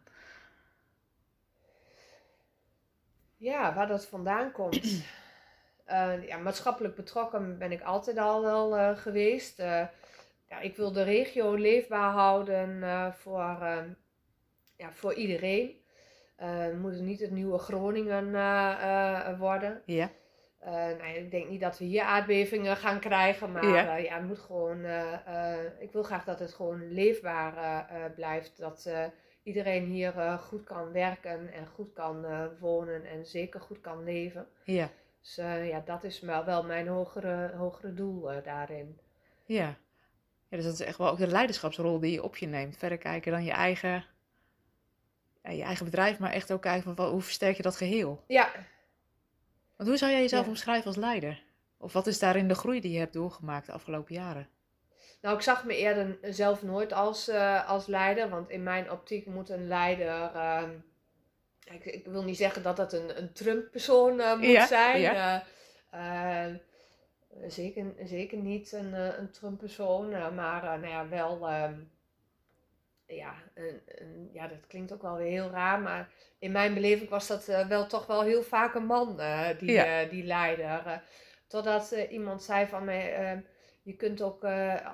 Ja, 3.38 3.74
waar 3.74 3.88
dat 3.88 4.06
vandaan 4.06 4.52
komt. 4.52 5.04
Uh, 5.92 6.28
ja, 6.28 6.38
maatschappelijk 6.38 6.96
betrokken 6.96 7.58
ben 7.58 7.72
ik 7.72 7.82
altijd 7.82 8.18
al 8.18 8.42
wel 8.42 8.78
uh, 8.78 8.98
geweest. 8.98 9.60
Uh, 9.60 9.86
ja, 10.50 10.60
ik 10.60 10.76
wil 10.76 10.92
de 10.92 11.04
regio 11.04 11.54
leefbaar 11.54 12.12
houden 12.12 12.84
voor, 13.14 13.68
ja, 14.76 14.92
voor 14.92 15.14
iedereen. 15.14 15.82
het 16.36 16.80
moet 16.80 17.00
niet 17.00 17.20
het 17.20 17.32
nieuwe 17.32 17.58
Groningen 17.58 18.32
worden. 19.38 19.82
Ja. 19.86 20.10
nou, 20.98 21.14
ik 21.16 21.32
denk 21.32 21.50
niet 21.50 21.62
dat 21.62 21.78
we 21.78 21.86
hier 21.86 22.02
aardbevingen 22.02 22.78
gaan 22.78 23.00
krijgen, 23.00 23.52
maar 23.52 23.66
ja. 23.66 23.96
ja 23.96 24.16
het 24.16 24.28
moet 24.28 24.40
gewoon. 24.40 24.86
ik 25.80 25.92
wil 25.92 26.04
graag 26.04 26.24
dat 26.24 26.40
het 26.40 26.54
gewoon 26.54 26.92
leefbaar 26.92 27.86
blijft. 28.16 28.58
Dat 28.58 28.90
iedereen 29.44 29.86
hier 29.86 30.40
goed 30.40 30.64
kan 30.64 30.92
werken 30.92 31.54
en 31.54 31.68
goed 31.68 31.94
kan 31.94 32.26
wonen 32.60 33.06
en 33.06 33.26
zeker 33.26 33.60
goed 33.60 33.82
kan 33.82 34.04
leven. 34.04 34.48
Ja. 34.64 34.90
Dus 35.28 35.46
uh, 35.46 35.68
ja, 35.68 35.82
dat 35.86 36.04
is 36.04 36.20
wel, 36.20 36.64
mijn 36.64 36.88
hogere, 36.88 37.52
hogere 37.56 37.94
doel 37.94 38.34
uh, 38.34 38.44
daarin. 38.44 39.00
Ja. 39.46 39.78
ja, 40.48 40.58
dus 40.58 40.64
dat 40.64 40.74
is 40.74 40.80
echt 40.80 40.98
wel 40.98 41.10
ook 41.10 41.18
de 41.18 41.28
leiderschapsrol 41.28 42.00
die 42.00 42.12
je 42.12 42.24
op 42.24 42.38
je 42.38 42.48
neemt. 42.48 42.78
Verder 42.78 42.98
kijken 42.98 43.32
dan 43.32 43.44
je 43.44 43.52
eigen, 43.52 44.06
ja, 45.44 45.52
je 45.52 45.64
eigen 45.64 45.86
bedrijf, 45.86 46.20
maar 46.20 46.32
echt 46.32 46.52
ook 46.52 46.62
kijken 46.62 46.96
van 46.96 47.08
hoe 47.08 47.22
versterk 47.22 47.58
je 47.58 47.64
dat 47.64 47.76
geheel. 47.76 48.24
Ja. 48.28 48.52
Want 49.76 49.90
hoe 49.90 49.98
zou 49.98 50.12
jij 50.12 50.22
jezelf 50.22 50.48
omschrijven 50.48 50.88
als 50.88 50.96
leider? 50.96 51.44
Of 51.78 51.94
wat 51.94 52.08
is 52.08 52.20
daarin 52.20 52.48
de 52.48 52.56
groei 52.56 52.82
die 52.82 52.92
je 52.92 53.00
hebt 53.00 53.14
doorgemaakt 53.14 53.66
de 53.66 53.72
afgelopen 53.72 54.16
jaren? 54.16 54.48
Nou, 55.22 55.36
ik 55.36 55.42
zag 55.42 55.66
me 55.66 55.78
eerder 55.78 56.18
zelf 56.22 56.64
nooit 56.64 56.94
als, 56.94 57.30
uh, 57.30 57.70
als 57.70 57.88
leider, 57.88 58.30
want 58.30 58.50
in 58.50 58.64
mijn 58.64 58.92
optiek 58.92 59.26
moet 59.26 59.50
een 59.50 59.68
leider 59.68 60.32
ehm, 60.34 60.70
ik, 61.74 61.86
ik, 61.86 62.06
wil 62.06 62.24
niet 62.24 62.38
zeggen 62.38 62.64
dat 62.64 62.76
dat 62.76 62.94
een, 62.94 63.18
een 63.18 63.34
Trump-persoon 63.34 64.20
uh, 64.20 64.38
moet 64.38 64.68
zijn. 64.68 65.00
Ja. 65.00 65.44
Uh, 65.94 66.54
zeker, 67.48 67.94
zeker 68.04 68.38
niet 68.38 68.72
een, 68.72 68.94
een 68.94 69.32
Trump-persoon, 69.32 70.10
maar 70.10 70.64
nou 70.64 70.88
ja, 70.88 71.08
wel. 71.08 71.50
Um, 71.64 71.92
ja, 73.06 73.34
een, 73.54 73.82
een, 73.86 74.30
ja, 74.34 74.48
dat 74.48 74.68
klinkt 74.68 74.94
ook 74.94 75.02
wel 75.02 75.18
weer 75.18 75.32
heel 75.32 75.50
raar, 75.50 75.80
maar 75.80 76.10
in 76.40 76.52
mijn 76.52 76.74
beleving 76.74 77.10
was 77.10 77.28
dat 77.28 77.46
wel 77.46 77.88
toch 77.88 78.06
wel 78.06 78.22
heel 78.22 78.44
vaak 78.44 78.76
een 78.76 78.86
man, 78.86 79.22
die, 79.60 80.08
die 80.10 80.24
leider. 80.24 81.02
totdat 81.48 81.92
iemand 82.10 82.44
zei 82.44 82.68
van 82.68 82.84
mij, 82.86 83.16
ehm, 83.16 83.40
je 83.82 83.96
kunt 83.96 84.22
ook 84.22 84.44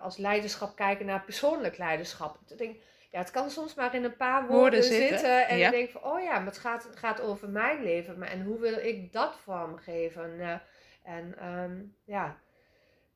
als 0.01 0.17
leiderschap 0.17 0.75
kijken 0.75 1.05
naar 1.05 1.23
persoonlijk 1.23 1.77
leiderschap. 1.77 2.38
Ik 2.47 2.57
denk, 2.57 2.75
ja, 3.13 3.19
het 3.19 3.32
kan 3.32 3.49
soms 3.49 3.73
maar 3.73 3.95
in 3.95 4.04
een 4.04 4.15
paar 4.15 4.47
woorden, 4.47 4.84
zitten. 4.84 5.47
En 5.47 5.58
ja. 5.58 5.65
je 5.65 5.71
denkt 5.71 5.91
van, 5.91 6.04
oh 6.04 6.21
ja, 6.21 6.38
maar 6.38 6.45
het 6.45 6.58
gaat, 6.58 6.89
gaat 6.93 7.21
over 7.21 7.49
mijn 7.49 7.84
leven. 7.84 8.17
Maar, 8.17 8.28
en 8.28 8.43
hoe 8.43 8.60
wil 8.60 8.78
ik 8.78 9.12
dat 9.12 9.36
vormgeven? 9.43 10.39
Uh, 10.39 10.56
en 11.04 11.36
ehm, 11.38 11.82
ja, 12.04 12.38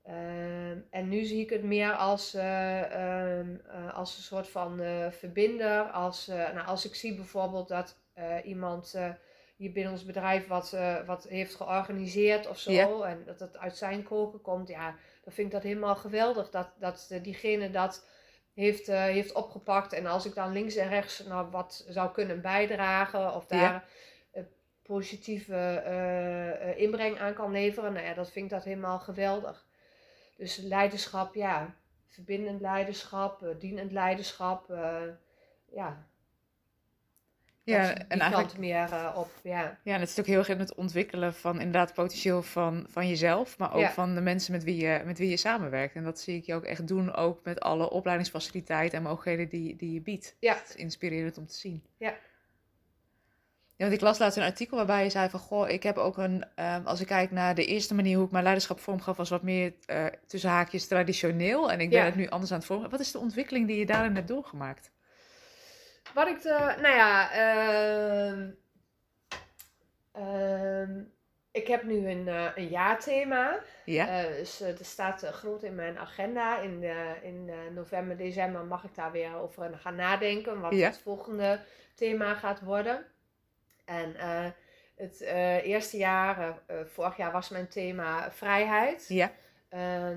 ehm, 0.03 0.77
en 0.89 1.09
nu 1.09 1.23
zie 1.23 1.41
ik 1.41 1.49
het 1.49 1.63
meer 1.63 1.91
als, 1.91 2.35
uh, 2.35 2.81
als 3.93 4.17
een 4.17 4.23
soort 4.23 4.49
van 4.49 4.79
verbinder. 5.11 5.81
Als, 5.81 6.27
nou, 6.27 6.65
als 6.65 6.85
ik 6.85 6.95
zie 6.95 7.15
bijvoorbeeld 7.15 7.67
dat 7.67 7.97
iemand 8.43 8.97
hier 9.55 9.71
binnen 9.71 9.91
ons 9.91 10.05
bedrijf 10.05 10.47
wat, 10.47 10.77
wat 11.05 11.23
heeft 11.23 11.55
georganiseerd 11.55 12.47
of 12.47 12.59
zo. 12.59 13.01
En 13.01 13.23
dat 13.25 13.39
het 13.39 13.57
uit 13.57 13.77
zijn 13.77 14.03
koken 14.03 14.41
komt. 14.41 14.67
Ja, 14.67 14.95
dan 15.23 15.33
vind 15.33 15.47
ik 15.47 15.53
dat 15.53 15.63
helemaal 15.63 15.95
geweldig. 15.95 16.49
Dat, 16.49 16.69
dat 16.79 17.17
diegene 17.21 17.69
dat 17.69 18.05
heeft, 18.57 18.89
uh, 18.89 19.01
heeft 19.01 19.33
opgepakt. 19.33 19.93
En 19.93 20.05
als 20.05 20.25
ik 20.25 20.35
dan 20.35 20.51
links 20.51 20.75
en 20.75 20.89
rechts 20.89 21.23
nou, 21.23 21.49
wat 21.49 21.85
zou 21.87 22.11
kunnen 22.11 22.41
bijdragen 22.41 23.35
of 23.35 23.45
daar 23.45 23.85
ja. 24.33 24.43
positieve 24.83 25.83
uh, 25.85 26.81
inbreng 26.81 27.19
aan 27.19 27.33
kan 27.33 27.51
leveren, 27.51 27.93
nou 27.93 28.05
ja, 28.05 28.13
dat 28.13 28.31
vind 28.31 28.45
ik 28.45 28.51
dat 28.51 28.63
helemaal 28.63 28.99
geweldig. 28.99 29.65
Dus 30.37 30.57
leiderschap, 30.57 31.35
ja, 31.35 31.75
verbindend 32.07 32.61
leiderschap, 32.61 33.55
dienend 33.59 33.91
leiderschap, 33.91 34.67
ja, 35.65 36.07
ja, 37.71 37.95
en 38.07 38.19
eigenlijk 38.19 38.57
meer 38.57 38.89
uh, 38.89 39.15
op. 39.15 39.31
Ja. 39.43 39.77
ja, 39.83 39.93
en 39.93 39.99
het 39.99 40.09
is 40.09 40.19
ook 40.19 40.25
heel 40.25 40.37
erg 40.37 40.49
in 40.49 40.59
het 40.59 40.75
ontwikkelen 40.75 41.33
van 41.33 41.55
inderdaad 41.55 41.93
potentieel 41.93 42.41
van, 42.41 42.85
van 42.89 43.07
jezelf, 43.07 43.57
maar 43.57 43.73
ook 43.73 43.89
van 43.89 44.15
de 44.15 44.21
mensen 44.21 44.51
met 44.51 44.63
wie, 44.63 44.81
je, 44.81 45.01
met 45.05 45.17
wie 45.17 45.29
je 45.29 45.37
samenwerkt. 45.37 45.95
En 45.95 46.03
dat 46.03 46.19
zie 46.19 46.35
ik 46.35 46.45
je 46.45 46.53
ook 46.53 46.63
echt 46.63 46.87
doen, 46.87 47.15
ook 47.15 47.43
met 47.43 47.59
alle 47.59 47.89
opleidingsfaciliteiten 47.89 48.97
en 48.97 49.03
mogelijkheden 49.03 49.49
die, 49.49 49.75
die 49.75 49.93
je 49.93 50.01
biedt. 50.01 50.35
Ja. 50.39 50.53
Het 50.53 50.69
is 50.69 50.75
inspirerend 50.75 51.37
om 51.37 51.47
te 51.47 51.55
zien. 51.55 51.83
Ja. 51.97 52.13
Ja, 53.77 53.83
want 53.83 53.93
ik 53.93 54.01
las 54.01 54.19
laatst 54.19 54.37
een 54.37 54.43
artikel 54.43 54.77
waarbij 54.77 55.03
je 55.03 55.09
zei 55.09 55.29
van, 55.29 55.39
goh, 55.39 55.69
ik 55.69 55.83
heb 55.83 55.97
ook 55.97 56.17
een, 56.17 56.45
um, 56.55 56.85
als 56.85 57.01
ik 57.01 57.07
kijk 57.07 57.31
naar 57.31 57.55
de 57.55 57.65
eerste 57.65 57.95
manier 57.95 58.15
hoe 58.15 58.25
ik 58.25 58.31
mijn 58.31 58.43
leiderschap 58.43 58.79
vormgaf, 58.79 59.17
was 59.17 59.29
wat 59.29 59.41
meer 59.41 59.73
uh, 59.87 60.05
tussen 60.27 60.49
haakjes 60.49 60.87
traditioneel. 60.87 61.71
En 61.71 61.79
ik 61.79 61.89
ben 61.89 62.05
het 62.05 62.15
nu 62.15 62.27
anders 62.27 62.51
aan 62.51 62.57
het 62.57 62.67
vormen. 62.67 62.89
Wat 62.89 62.99
is 62.99 63.11
de 63.11 63.19
ontwikkeling 63.19 63.67
die 63.67 63.77
je 63.77 63.85
daarin 63.85 64.15
hebt 64.15 64.27
doorgemaakt? 64.27 64.91
Wat 66.17 66.27
ik 66.27 66.41
de, 66.41 66.75
nou 66.81 66.95
ja, 66.95 67.35
uh, 67.35 68.47
uh, 70.17 70.89
ik 71.51 71.67
heb 71.67 71.83
nu 71.83 72.09
een, 72.09 72.27
uh, 72.27 72.49
een 72.55 72.67
jaarthema. 72.67 73.59
Ja. 73.85 74.07
Eh, 74.07 74.37
dus 74.37 74.61
er 74.61 74.77
staat 74.81 75.21
groot 75.21 75.63
in 75.63 75.75
mijn 75.75 75.97
agenda. 75.97 76.59
In, 76.59 76.83
in 77.21 77.51
november, 77.73 78.17
december 78.17 78.65
mag 78.65 78.83
ik 78.83 78.95
daar 78.95 79.11
weer 79.11 79.35
over 79.35 79.77
gaan 79.77 79.95
nadenken. 79.95 80.59
Wat 80.59 80.73
het 80.73 80.97
volgende 80.97 81.59
thema 81.95 82.33
gaat 82.33 82.61
worden. 82.61 83.05
En 83.85 84.15
het 84.95 85.19
eerste 85.63 85.97
jaar, 85.97 86.59
vorig 86.85 87.17
jaar 87.17 87.31
was 87.31 87.49
mijn 87.49 87.67
thema 87.67 88.31
vrijheid. 88.31 89.05
Ja. 89.07 89.31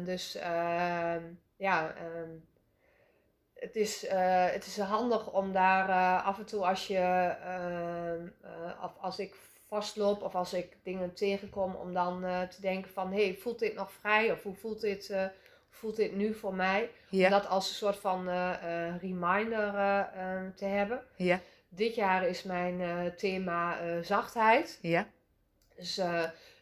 dus 0.04 0.34
ehm, 0.34 1.22
ja, 1.56 1.94
ehm, 1.94 2.30
het 3.60 3.76
is, 3.76 4.04
uh, 4.04 4.46
het 4.46 4.66
is 4.66 4.78
handig 4.78 5.32
om 5.32 5.52
daar 5.52 5.88
uh, 5.88 6.26
af 6.26 6.38
en 6.38 6.44
toe 6.44 6.66
als 6.66 6.86
je, 6.86 7.34
uh, 8.44 8.84
als 9.00 9.18
ik 9.18 9.34
vastloop 9.66 10.22
of 10.22 10.34
als 10.34 10.52
ik 10.52 10.76
dingen 10.82 11.14
tegenkom, 11.14 11.74
om 11.74 11.94
dan 11.94 12.20
te 12.50 12.60
denken 12.60 12.90
van, 12.90 13.12
hey, 13.12 13.36
voelt 13.40 13.58
dit 13.58 13.74
nog 13.74 13.92
vrij? 13.92 14.32
Of 14.32 14.42
hoe 14.42 14.54
voelt 14.54 14.80
dit, 14.80 15.14
voelt 15.70 15.96
dit 15.96 16.14
nu 16.14 16.34
voor 16.34 16.54
mij? 16.54 16.90
Ja. 17.08 17.24
Om 17.24 17.30
dat 17.30 17.46
als 17.46 17.68
een 17.68 17.74
soort 17.74 17.96
van 17.96 18.28
reminder 18.98 19.72
te 20.54 20.64
hebben. 20.64 21.02
Ja. 21.16 21.40
Dit 21.68 21.94
jaar 21.94 22.26
is 22.26 22.42
mijn 22.42 23.12
thema 23.16 23.76
zachtheid. 24.02 24.78
Ja. 24.82 25.06
Dus 25.76 26.00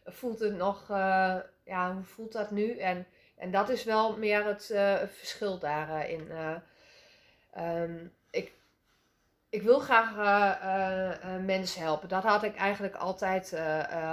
voelt 0.05 0.41
het 0.41 0.57
nog, 0.57 0.89
ja, 1.65 1.95
hoe 1.95 2.05
voelt 2.05 2.33
dat 2.33 2.51
nu? 2.51 2.79
En, 2.79 3.07
en 3.37 3.51
dat 3.51 3.69
is 3.69 3.85
wel 3.85 4.17
meer 4.17 4.45
het 4.45 4.65
verschil 5.13 5.59
daarin. 5.59 6.29
Um, 7.59 8.13
ik, 8.31 8.53
ik 9.49 9.63
wil 9.63 9.79
graag 9.79 10.17
uh, 10.17 11.45
mensen 11.45 11.83
helpen. 11.83 12.09
Dat 12.09 12.23
had 12.23 12.43
ik 12.43 12.57
eigenlijk 12.57 12.95
altijd 12.95 13.61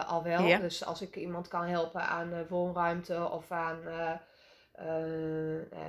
al 0.07 0.23
wel. 0.23 0.59
Dus 0.59 0.85
als 0.85 1.01
ik 1.01 1.15
iemand 1.15 1.47
kan 1.47 1.65
helpen 1.65 2.01
aan 2.01 2.47
woonruimte 2.47 3.29
of 3.29 3.51
aan 3.51 3.79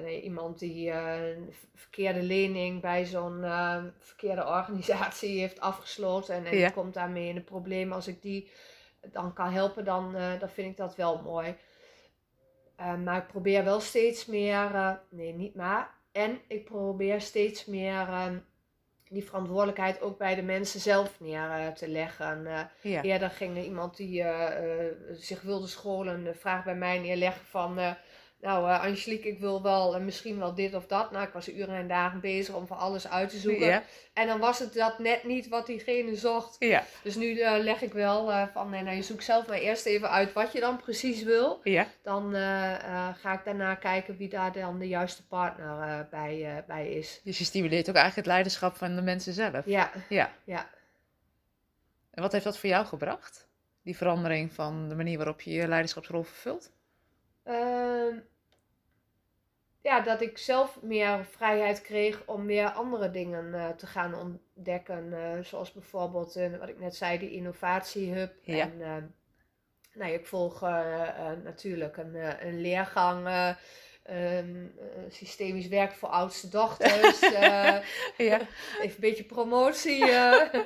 nee, 0.02 0.22
iemand 0.22 0.58
die 0.58 0.90
een 0.90 1.54
verkeerde 1.74 2.22
lening 2.22 2.80
bij 2.80 3.04
zo'n 3.04 3.44
verkeerde 3.98 4.46
organisatie 4.46 5.38
heeft 5.40 5.60
afgesloten 5.60 6.34
en, 6.34 6.44
en 6.44 6.72
komt 6.72 6.94
daarmee 6.94 7.28
in 7.28 7.36
een 7.36 7.44
probleem. 7.44 7.92
Als 7.92 8.08
ik 8.08 8.22
die 8.22 8.50
dan 9.00 9.32
kan 9.32 9.52
helpen, 9.52 9.84
dan, 9.84 10.12
dan 10.38 10.50
vind 10.50 10.70
ik 10.70 10.76
dat 10.76 10.96
wel 10.96 11.22
mooi. 11.22 11.56
maar 13.04 13.16
ik 13.16 13.26
probeer 13.26 13.64
wel 13.64 13.80
steeds 13.80 14.26
meer, 14.26 15.00
nee, 15.08 15.32
niet 15.32 15.54
maar, 15.54 15.95
en 16.16 16.40
ik 16.46 16.64
probeer 16.64 17.20
steeds 17.20 17.64
meer 17.64 18.00
ehm, 18.00 18.38
die 19.08 19.24
verantwoordelijkheid 19.24 20.00
ook 20.00 20.18
bij 20.18 20.34
de 20.34 20.42
mensen 20.42 20.80
zelf 20.80 21.20
neer 21.20 21.48
uh, 21.48 21.68
te 21.68 21.88
leggen. 21.88 22.46
Uh, 22.82 23.02
Eerder 23.02 23.30
ging 23.30 23.56
er 23.56 23.64
iemand 23.64 23.96
die 23.96 24.22
uh, 24.22 24.48
zich 25.12 25.42
wilde 25.42 25.66
scholen 25.66 26.24
de 26.24 26.34
vraag 26.34 26.64
bij 26.64 26.74
mij 26.74 26.98
neerleggen 26.98 27.46
van 27.46 27.78
nou, 28.46 28.68
uh, 28.68 28.82
Angelique, 28.82 29.28
ik 29.28 29.38
wil 29.38 29.62
wel 29.62 29.96
uh, 29.96 30.02
misschien 30.02 30.38
wel 30.38 30.54
dit 30.54 30.74
of 30.74 30.86
dat. 30.86 31.10
Nou, 31.10 31.26
ik 31.26 31.32
was 31.32 31.48
uren 31.48 31.74
en 31.74 31.88
dagen 31.88 32.20
bezig 32.20 32.54
om 32.54 32.66
van 32.66 32.78
alles 32.78 33.08
uit 33.08 33.30
te 33.30 33.38
zoeken. 33.38 33.82
En 34.12 34.26
dan 34.26 34.38
was 34.38 34.58
het 34.58 34.74
dat 34.74 34.98
net 34.98 35.24
niet 35.24 35.48
wat 35.48 35.66
diegene 35.66 36.16
zocht. 36.16 36.56
Ja. 36.58 36.84
Dus 37.02 37.14
nu 37.14 37.26
uh, 37.26 37.56
leg 37.58 37.82
ik 37.82 37.92
wel 37.92 38.48
van, 38.52 38.70
nee, 38.70 38.82
nou, 38.82 38.96
je 38.96 39.02
zoekt 39.02 39.24
zelf 39.24 39.46
maar 39.46 39.58
eerst 39.58 39.86
even 39.86 40.10
uit 40.10 40.32
wat 40.32 40.52
je 40.52 40.60
dan 40.60 40.76
precies 40.76 41.22
wil. 41.22 41.60
Ja. 41.62 41.86
Dan 42.02 42.34
ga 43.20 43.32
ik 43.32 43.44
daarna 43.44 43.74
kijken 43.74 44.16
wie 44.16 44.28
daar 44.28 44.52
dan 44.52 44.78
de 44.78 44.88
juiste 44.88 45.26
partner 45.26 46.06
bij, 46.10 46.64
bij 46.66 46.88
is. 46.88 47.20
Dus 47.24 47.38
je 47.38 47.44
stimuleert 47.44 47.88
ook 47.88 47.94
eigenlijk 47.94 48.26
het 48.26 48.34
leiderschap 48.34 48.76
van 48.76 48.96
de 48.96 49.02
mensen 49.02 49.32
zelf. 49.32 49.62
Ja. 49.64 49.90
Ja. 50.08 50.32
ja. 50.44 50.68
En 52.10 52.22
wat 52.22 52.32
heeft 52.32 52.44
dat 52.44 52.58
voor 52.58 52.68
jou 52.68 52.86
gebracht? 52.86 53.48
Die 53.82 53.96
verandering 53.96 54.52
van 54.52 54.88
de 54.88 54.94
manier 54.94 55.16
waarop 55.16 55.40
je 55.40 55.50
je 55.50 55.68
leiderschapsrol 55.68 56.22
vervult? 56.22 56.70
Ehm, 57.46 58.18
ja, 59.86 60.00
dat 60.00 60.20
ik 60.20 60.38
zelf 60.38 60.82
meer 60.82 61.24
vrijheid 61.24 61.80
kreeg 61.80 62.22
om 62.24 62.44
meer 62.44 62.70
andere 62.70 63.10
dingen 63.10 63.44
uh, 63.46 63.68
te 63.68 63.86
gaan 63.86 64.14
ontdekken. 64.14 65.12
Uh, 65.12 65.44
zoals 65.44 65.72
bijvoorbeeld, 65.72 66.36
uh, 66.36 66.58
wat 66.58 66.68
ik 66.68 66.78
net 66.78 66.96
zei, 66.96 67.18
die 67.18 67.30
innovatiehub. 67.30 68.32
Ja. 68.42 68.60
En 68.60 68.82
ehm, 68.82 69.04
nou, 69.94 70.12
ik 70.12 70.26
volg 70.26 70.60
natuurlijk 71.44 71.96
een, 71.96 72.46
een 72.46 72.60
leergang. 72.60 73.54
Um, 74.10 74.74
systemisch 75.08 75.68
werk 75.68 75.92
voor 75.92 76.08
oudste 76.08 76.48
dochters. 76.48 77.20
ja. 77.30 77.82
Even 78.16 78.48
een 78.80 78.94
beetje 79.00 79.24
promotie 79.24 80.04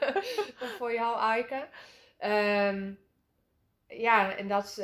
voor 0.78 0.92
jou, 0.92 1.16
Aike. 1.16 1.66
Um, 2.20 2.98
ja, 3.87 4.37
en 4.37 4.48
dat 4.48 4.78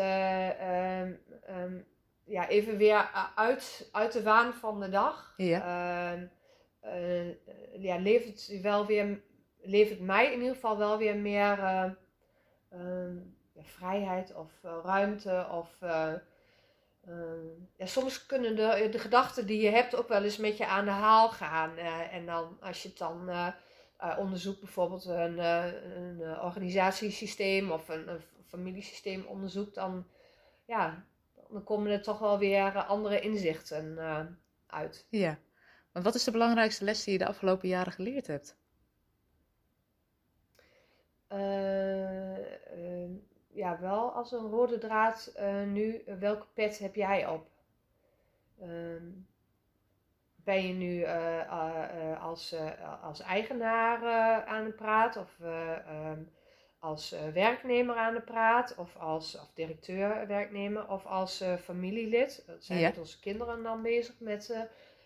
um, 1.49 1.87
ja, 2.27 2.49
even 2.49 2.77
weer 2.77 3.31
uit, 3.35 3.89
uit 3.93 4.13
de 4.13 4.23
waan 4.23 4.55
van 4.55 4.81
de 4.81 4.89
dag. 4.89 5.35
Ja. 5.37 6.15
Uh, 6.85 7.83
ja, 7.83 7.97
levert, 7.97 8.61
wel 8.63 8.87
weer, 8.87 9.23
levert 9.61 10.01
mij 10.01 10.33
in 10.33 10.41
ieder 10.41 10.55
geval 10.55 10.79
wel 10.79 10.99
weer 10.99 11.17
meer 11.17 11.59
uh, 11.59 13.11
vrijheid 13.61 14.35
of 14.35 14.53
ruimte. 14.85 15.47
Of, 15.51 15.77
ja, 17.77 17.87
soms 17.87 18.27
kunnen 18.27 18.57
de, 18.57 18.89
de 18.91 18.99
gedachten 18.99 19.47
die 19.47 19.61
je 19.61 19.71
hebt 19.71 19.97
ook 19.97 20.09
wel 20.09 20.23
eens 20.23 20.37
met 20.37 20.57
je 20.57 20.67
aan 20.67 20.85
de 20.85 20.91
haal 20.91 21.31
gaan. 21.31 21.77
en 22.11 22.27
dan 22.27 22.57
als 22.61 22.83
je 22.83 22.89
het 22.89 22.99
dan 22.99 23.31
onderzoekt, 24.19 24.61
bijvoorbeeld 24.61 25.05
een, 25.05 25.39
een 25.39 26.41
organisatiesysteem 26.41 27.71
of 27.71 27.89
een, 27.89 28.09
een 28.09 28.21
familiesysteem 28.47 29.25
onderzoekt, 29.25 29.75
dan 29.75 30.07
ja, 30.67 31.05
dan 31.51 31.65
komen 31.65 31.91
er 31.91 32.03
toch 32.03 32.19
wel 32.19 32.39
weer 32.39 32.85
andere 32.85 33.21
inzichten 33.21 33.95
uh, 33.99 34.21
uit. 34.67 35.07
Ja, 35.11 35.39
want 35.93 36.05
wat 36.05 36.15
is 36.15 36.25
de 36.25 36.31
belangrijkste 36.31 36.85
les 36.85 37.05
die 37.05 37.13
je 37.13 37.19
de 37.19 37.27
afgelopen 37.27 37.69
jaren 37.69 37.93
geleerd 37.93 38.27
hebt? 38.27 38.57
Uh, 41.33 42.39
uh, 42.39 43.11
ja, 43.53 43.81
wel 43.81 44.13
als 44.13 44.33
een 44.33 44.51
rode 44.51 44.79
draad 44.79 45.33
nu, 45.67 46.03
welke 46.19 46.47
pet 46.55 46.79
heb 46.79 46.95
jij 46.95 47.27
op? 47.27 47.49
Ehm, 48.61 49.05
ben 50.35 50.67
je 50.67 50.73
nu 50.73 51.05
als, 52.21 52.55
als 53.03 53.21
eigenaar 53.21 54.05
aan 54.45 54.65
het 54.65 54.77
praten 54.77 55.21
of 55.21 55.41
ehm, 55.41 56.23
als 56.79 57.13
eh, 57.13 57.21
werknemer 57.35 57.97
aan 57.97 58.15
de 58.15 58.21
praat, 58.21 58.75
of 58.77 58.97
als 58.97 59.35
of 59.35 59.51
directeur 59.55 60.27
werknemer, 60.27 60.89
of 60.91 61.07
als 61.07 61.41
eh, 61.41 61.55
familielid. 61.57 62.43
Dat 62.47 62.65
zijn 62.65 62.79
Ja. 62.79 62.89
met 62.89 62.99
onze 62.99 63.21
kinderen 63.21 63.63
dan 63.63 63.83
bezig 63.83 64.15
met 64.19 64.51
eh, 64.51 64.61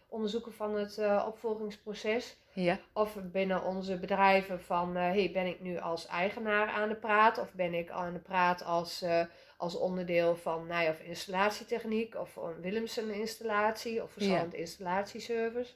onderzoeken 0.09 0.53
van 0.55 0.75
het 0.75 0.99
eh, 0.99 1.25
opvolgingsproces. 1.29 2.37
Ja, 2.53 2.79
Of 2.93 3.17
binnen 3.23 3.63
onze 3.65 3.99
bedrijven 3.99 4.61
van, 4.61 4.97
eh, 4.97 5.03
hey, 5.03 5.31
ben 5.33 5.47
ik 5.47 5.61
nu 5.61 5.79
als 5.79 6.07
eigenaar 6.07 6.69
aan 6.69 6.89
de 6.89 6.95
praat? 6.95 7.39
Of 7.39 7.53
ben 7.53 7.75
ik 7.75 7.91
aan 7.91 8.13
de 8.13 8.19
praat 8.19 8.65
als, 8.65 9.03
eh, 9.03 9.25
als 9.57 9.77
onderdeel 9.77 10.37
van 10.37 10.67
nou 10.67 10.85
ja, 10.85 10.91
of 10.91 11.01
installatietechniek 11.01 12.15
of 12.15 12.37
een 12.37 12.61
Willemsen 12.61 13.11
installatie 13.15 14.03
of 14.03 14.11
verzorgend 14.13 14.55
installatieservice? 14.55 15.73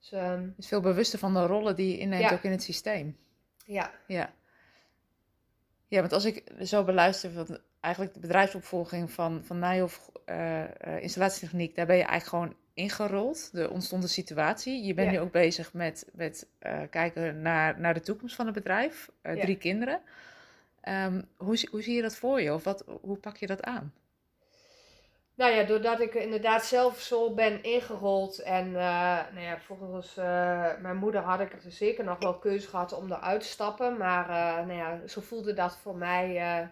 Dus 0.00 0.12
ehm, 0.12 0.48
dus 0.56 0.68
veel 0.68 0.80
bewuster 0.80 1.18
van 1.18 1.34
de 1.34 1.46
rollen 1.46 1.76
die 1.76 1.90
je 1.90 1.98
inneemt 1.98 2.22
Ja. 2.22 2.32
ook 2.32 2.42
in 2.42 2.50
het 2.50 2.62
systeem. 2.62 3.16
ja, 3.64 3.90
Ja. 4.06 4.32
Ja, 5.88 6.00
want 6.00 6.12
als 6.12 6.24
ik 6.24 6.42
zo 6.62 6.84
beluister, 6.84 7.30
van 7.30 7.58
eigenlijk 7.80 8.14
de 8.14 8.20
bedrijfsopvolging 8.20 9.10
van, 9.10 9.44
van 9.44 9.58
Nijhoff 9.58 10.10
eh, 10.24 10.62
eh, 10.62 11.02
installatietechniek, 11.02 11.74
daar 11.76 11.86
ben 11.86 11.96
je 11.96 12.02
eigenlijk 12.04 12.44
gewoon 12.44 12.56
ingerold. 12.74 13.50
Er 13.54 13.70
ontstond 13.70 14.02
een 14.02 14.08
situatie. 14.08 14.84
Je 14.84 14.94
bent 14.94 15.06
Ja. 15.10 15.12
nu 15.18 15.20
ook 15.20 15.32
bezig 15.32 15.72
met, 15.72 16.06
met 16.12 16.46
eh, 16.58 16.80
kijken 16.90 17.42
naar, 17.42 17.80
naar 17.80 17.94
de 17.94 18.00
toekomst 18.00 18.34
van 18.36 18.46
het 18.46 18.54
bedrijf. 18.54 19.10
Ja. 19.22 19.34
Drie 19.34 19.56
kinderen. 19.56 20.00
Ehm, 20.80 21.22
hoe, 21.36 21.56
zie- 21.56 21.68
hoe 21.70 21.82
zie 21.82 21.94
je 21.94 22.02
dat 22.02 22.16
voor 22.16 22.40
je? 22.40 22.54
Of 22.54 22.64
wat, 22.64 22.84
hoe 23.00 23.16
pak 23.16 23.36
je 23.36 23.46
dat 23.46 23.62
aan? 23.62 23.92
Nou 25.36 25.52
ja, 25.54 25.62
doordat 25.62 26.00
ik 26.00 26.14
inderdaad 26.14 26.64
zelf 26.64 27.00
zo 27.00 27.34
ben 27.34 27.62
ingerold 27.62 28.38
en 28.38 28.66
eh, 28.66 28.72
nou 29.32 29.40
ja, 29.40 29.58
volgens 29.58 30.16
eh, 30.16 30.76
mijn 30.80 30.96
moeder 30.96 31.20
had 31.20 31.40
ik 31.40 31.52
er 31.52 31.70
zeker 31.70 32.04
nog 32.04 32.18
wel 32.18 32.38
keuze 32.38 32.68
gehad 32.68 32.92
om 32.92 33.12
eruit 33.12 33.40
te 33.40 33.46
stappen. 33.46 33.96
Maar 33.96 34.28
eh, 34.28 34.66
nou 34.66 34.78
ja, 34.78 35.06
zo 35.06 35.20
voelde 35.20 35.52
dat 35.52 35.76
voor 35.76 35.96
mij 35.96 36.70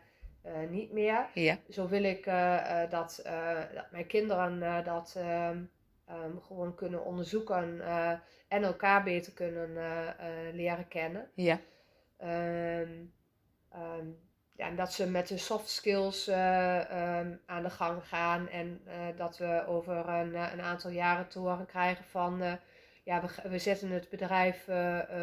niet 0.71 0.93
meer. 0.93 1.27
Ja, 1.35 1.59
Zo 1.69 1.89
wil 1.89 2.03
ik 2.03 2.25
dat, 2.91 2.91
dat 2.91 3.23
mijn 3.91 4.07
kinderen 4.07 4.85
dat 4.85 5.15
ehm, 5.17 5.63
ehm, 6.07 6.39
gewoon 6.41 6.75
kunnen 6.75 7.05
onderzoeken 7.05 7.81
en 8.49 8.63
elkaar 8.63 9.03
beter 9.03 9.33
kunnen 9.33 9.73
leren 10.53 10.89
kennen. 10.89 11.31
ja, 11.35 11.61
ehm, 12.17 12.91
ja, 14.57 14.67
en 14.67 14.77
dat 14.77 14.93
ze 14.93 15.07
met 15.11 15.29
de 15.29 15.39
soft 15.39 15.69
skills 15.69 16.27
eh, 16.29 16.91
ehm, 16.91 17.37
aan 17.47 17.63
de 17.63 17.71
gang 17.71 18.07
gaan. 18.09 18.49
En 18.49 18.81
eh, 18.87 18.97
dat 19.17 19.39
we 19.39 19.65
over 19.67 20.09
een, 20.09 20.35
eh, 20.35 20.53
een 20.53 20.61
aantal 20.61 20.91
jaren 20.91 21.29
te 21.29 21.39
horen 21.39 21.67
krijgen 21.67 22.05
van... 22.05 22.59
ja, 23.05 23.21
we, 23.23 23.49
we 23.49 23.59
zetten 23.59 23.91
het 23.91 24.09
bedrijf 24.09 24.69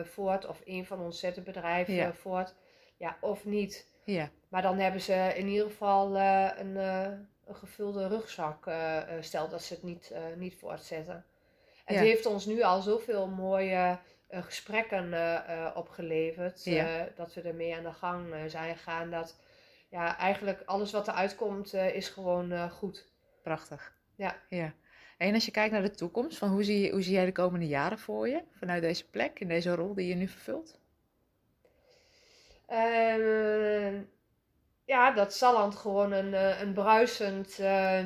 voort. 0.04 0.48
Of 0.48 0.62
een 0.66 0.86
van 0.86 1.00
ons 1.00 1.20
zet 1.20 1.36
het 1.36 1.46
bedrijf 1.46 1.88
Ja. 1.88 2.14
voort. 2.14 2.54
Ja, 2.98 3.18
of 3.22 3.46
niet. 3.46 3.88
ja, 4.06 4.30
Maar 4.50 4.62
dan 4.62 4.78
hebben 4.78 5.02
ze 5.02 5.32
in 5.36 5.48
ieder 5.48 5.66
geval 5.70 6.18
een, 6.18 6.76
een 6.76 7.56
gevulde 7.56 8.08
rugzak. 8.08 8.70
stel 9.20 9.50
dat 9.50 9.62
ze 9.64 9.74
het 9.74 9.84
niet, 9.84 10.14
niet 10.38 10.56
voortzetten. 10.60 11.26
En 11.86 11.94
Ja. 11.94 12.00
het 12.00 12.10
heeft 12.10 12.26
ons 12.26 12.46
nu 12.46 12.62
al 12.62 12.82
zoveel 12.82 13.28
mooie 13.28 13.98
gesprekken 14.32 15.14
eh, 15.14 15.66
eh, 15.66 15.76
opgeleverd. 15.76 16.64
Ja. 16.64 17.00
eh, 17.06 17.16
dat 17.16 17.34
we 17.34 17.42
ermee 17.42 17.76
aan 17.76 17.84
de 17.84 17.94
gang 17.94 18.34
eh, 18.34 18.40
zijn 18.48 18.76
gegaan. 18.76 19.10
Dat 19.12 19.40
ja, 19.90 20.18
eigenlijk 20.18 20.62
alles 20.66 20.92
wat 20.92 21.08
eruit 21.08 21.36
komt 21.36 21.74
eh, 21.74 21.96
is 21.96 22.10
gewoon 22.10 22.52
eh, 22.52 22.72
goed. 22.72 23.10
prachtig. 23.44 23.94
Ja. 24.16 24.36
ja. 24.50 24.74
En 25.18 25.34
als 25.34 25.46
je 25.46 25.52
kijkt 25.52 25.72
naar 25.74 25.82
de 25.82 25.92
toekomst, 25.92 26.38
van 26.38 26.50
hoe, 26.50 26.64
zie 26.64 26.80
je, 26.82 26.92
hoe 26.92 27.02
zie 27.02 27.14
jij 27.14 27.26
de 27.26 27.32
komende 27.32 27.68
jaren 27.68 28.00
voor 28.00 28.28
je? 28.28 28.44
Vanuit 28.52 28.82
deze 28.82 29.10
plek, 29.10 29.40
in 29.40 29.48
deze 29.48 29.76
rol 29.76 29.94
die 29.94 30.08
je 30.08 30.16
nu 30.16 30.28
vervult? 30.28 30.80
Ehm, 32.68 34.02
ja, 34.86 35.12
dat 35.12 35.34
Salland 35.34 35.76
gewoon 35.76 36.12
een, 36.12 36.34
eh, 36.34 36.62
een 36.62 36.74
bruisend, 36.74 37.60
eh, 37.60 38.06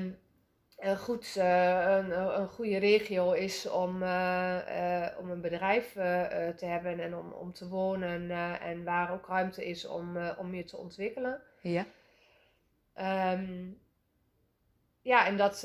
een, 0.78 0.98
goed, 0.98 1.36
eh, 1.38 1.98
een, 1.98 2.40
een 2.40 2.48
goede 2.48 2.78
regio 2.78 3.32
is 3.32 3.70
om, 3.70 4.04
eh, 4.04 5.04
eh, 5.06 5.20
om 5.20 5.30
een 5.30 5.42
bedrijf 5.42 5.92
te 6.56 6.66
hebben 6.66 7.00
en 7.00 7.16
om, 7.16 7.32
om 7.32 7.54
te 7.54 7.68
wonen. 7.68 8.32
en 8.62 8.84
waar 8.84 9.12
ook 9.12 9.28
ruimte 9.28 9.66
is 9.66 9.88
om, 9.88 10.18
om 10.38 10.56
je 10.56 10.64
te 10.64 10.78
ontwikkelen. 10.78 11.42
Ja, 11.62 11.86
Ehm, 12.94 13.72
ja, 15.02 15.26
en 15.26 15.38
dat, 15.38 15.62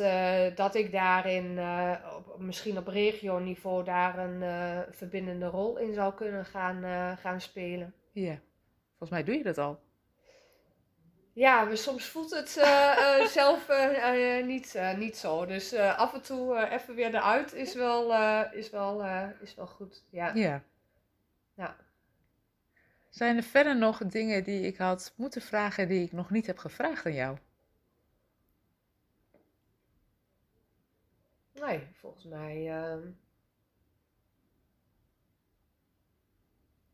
dat 0.56 0.74
ik 0.74 0.92
daarin 0.92 1.58
eh, 1.58 1.94
op, 2.16 2.38
misschien 2.38 2.78
op 2.78 2.86
regioniveau 2.86 3.84
daar 3.84 4.18
een 4.18 4.42
verbindende 4.94 5.46
rol 5.46 5.78
in 5.78 5.94
zou 5.94 6.14
kunnen 6.14 6.44
gaan, 6.44 7.16
gaan 7.18 7.40
spelen. 7.40 7.94
ja. 8.12 8.38
Volgens 8.88 9.10
mij 9.10 9.24
doe 9.24 9.36
je 9.36 9.42
dat 9.42 9.58
al. 9.58 9.80
Ja, 11.32 11.64
maar 11.64 11.76
soms 11.76 12.04
voelt 12.04 12.30
het 12.30 12.56
eh, 12.56 13.20
eh, 13.20 13.26
zelf 13.38 13.68
eh, 13.68 14.44
niet, 14.44 14.80
niet 14.96 15.16
zo. 15.16 15.46
Dus 15.46 15.74
af 15.74 16.14
en 16.14 16.22
toe 16.22 16.68
even 16.68 16.94
weer 16.94 17.14
eruit 17.14 17.52
is 17.54 17.74
wel, 17.74 18.14
is 18.52 18.70
wel, 18.70 19.04
is 19.40 19.54
wel 19.54 19.66
goed. 19.66 20.04
Ja. 20.10 20.34
Ja. 20.34 20.62
Ja. 21.54 21.76
Zijn 23.08 23.36
er 23.36 23.42
verder 23.42 23.76
nog 23.76 23.98
dingen 23.98 24.44
die 24.44 24.66
ik 24.66 24.76
had 24.76 25.12
moeten 25.16 25.42
vragen 25.42 25.88
die 25.88 26.04
ik 26.04 26.12
nog 26.12 26.30
niet 26.30 26.46
heb 26.46 26.58
gevraagd 26.58 27.06
aan 27.06 27.14
jou? 27.14 27.38
Nee, 31.52 31.86
volgens 31.92 32.24
mij. 32.24 32.72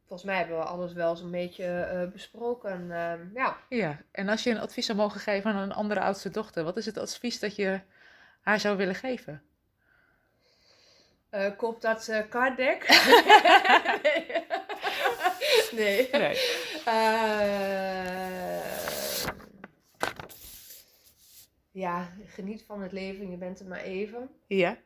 Volgens 0.06 0.22
mij 0.28 0.36
hebben 0.38 0.58
we 0.58 0.64
alles 0.64 0.92
wel 0.92 1.16
zo'n 1.16 1.30
beetje 1.30 1.64
eh, 1.64 2.08
besproken. 2.12 2.90
ehm, 2.90 3.20
ja. 3.34 3.56
Ja, 3.68 4.00
en 4.10 4.28
als 4.28 4.42
je 4.42 4.50
een 4.50 4.60
advies 4.60 4.86
zou 4.86 4.98
mogen 4.98 5.20
geven 5.20 5.50
aan 5.50 5.62
een 5.62 5.72
andere 5.72 6.00
oudste 6.00 6.30
dochter, 6.30 6.64
wat 6.64 6.76
is 6.76 6.86
het 6.86 6.98
advies 6.98 7.38
dat 7.38 7.56
je 7.56 7.80
haar 8.40 8.60
zou 8.60 8.76
willen 8.76 8.94
geven? 8.94 9.42
Eh, 11.30 11.56
koop 11.56 11.80
dat 11.80 12.08
eh 12.08 12.28
carddeck. 12.28 12.88
nee. 15.72 16.08
Nee. 16.12 16.38
Eh, 16.84 18.64
ja, 21.70 22.08
geniet 22.26 22.64
van 22.66 22.82
het 22.82 22.92
leven. 22.92 23.30
Je 23.30 23.36
bent 23.36 23.60
er 23.60 23.66
maar 23.66 23.82
even. 23.82 24.30
Ja, 24.46 24.76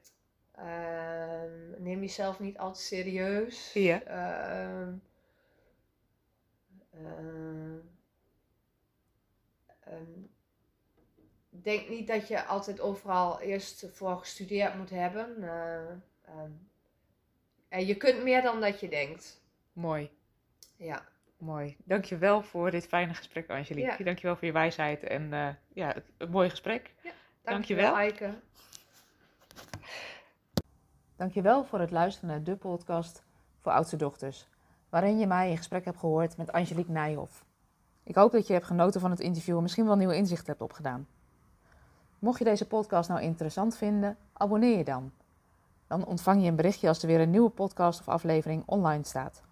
Ehm, 0.54 1.82
neem 1.82 2.00
jezelf 2.00 2.40
niet 2.40 2.58
al 2.58 2.72
te 2.72 2.80
serieus. 2.80 3.70
Ja. 3.72 4.00
Ehm, 7.04 7.78
ehm, 9.80 10.04
denk 11.48 11.88
niet 11.88 12.06
dat 12.06 12.28
je 12.28 12.44
altijd 12.44 12.80
overal 12.80 13.40
eerst 13.40 13.86
voor 13.92 14.18
gestudeerd 14.18 14.74
moet 14.76 14.90
hebben. 14.90 15.42
Eh, 15.42 15.90
ehm, 16.22 16.50
en 17.68 17.86
je 17.86 17.96
kunt 17.96 18.22
meer 18.22 18.42
dan 18.42 18.60
dat 18.60 18.80
je 18.80 18.88
denkt. 18.88 19.42
mooi, 19.72 20.10
Ja. 20.76 21.02
mooi. 21.36 21.76
Dankjewel 21.84 22.42
voor 22.42 22.70
dit 22.70 22.86
fijne 22.86 23.14
gesprek, 23.14 23.50
Angelique. 23.50 23.96
Ja. 23.98 24.04
Dankjewel 24.04 24.36
voor 24.36 24.46
je 24.46 24.52
wijsheid 24.52 25.02
en 25.02 25.32
eh, 25.32 25.48
ja, 25.72 25.92
het, 25.92 26.12
een 26.16 26.30
mooi 26.30 26.50
gesprek. 26.50 26.94
Dankjewel, 27.42 27.94
Dankjewel. 27.94 27.96
Eike. 27.96 28.40
Dankjewel 31.16 31.64
voor 31.64 31.80
het 31.80 31.90
luisteren 31.90 32.28
naar 32.30 32.42
de 32.42 32.56
podcast 32.56 33.24
voor 33.60 33.72
oudste 33.72 33.96
dochters, 33.96 34.46
waarin 34.90 35.18
je 35.18 35.26
mij 35.26 35.50
in 35.50 35.56
gesprek 35.56 35.84
hebt 35.84 35.98
gehoord 35.98 36.36
met 36.36 36.52
Angelique 36.52 36.92
Nijhoff. 36.92 37.44
Ik 38.02 38.14
hoop 38.14 38.32
dat 38.32 38.46
je 38.46 38.52
hebt 38.52 38.66
genoten 38.66 39.00
van 39.00 39.10
het 39.10 39.20
interview 39.20 39.56
en 39.56 39.62
misschien 39.62 39.86
wel 39.86 39.96
nieuwe 39.96 40.16
inzichten 40.16 40.46
hebt 40.46 40.60
opgedaan. 40.60 41.06
Mocht 42.18 42.38
je 42.38 42.44
deze 42.44 42.66
podcast 42.66 43.08
nou 43.08 43.20
interessant 43.20 43.76
vinden, 43.76 44.16
abonneer 44.32 44.78
je 44.78 44.84
dan. 44.84 45.12
Dan 45.86 46.04
ontvang 46.04 46.42
je 46.42 46.48
een 46.48 46.56
berichtje 46.56 46.88
als 46.88 47.02
er 47.02 47.08
weer 47.08 47.20
een 47.20 47.30
nieuwe 47.30 47.50
podcast 47.50 48.00
of 48.00 48.08
aflevering 48.08 48.62
online 48.66 49.04
staat. 49.04 49.42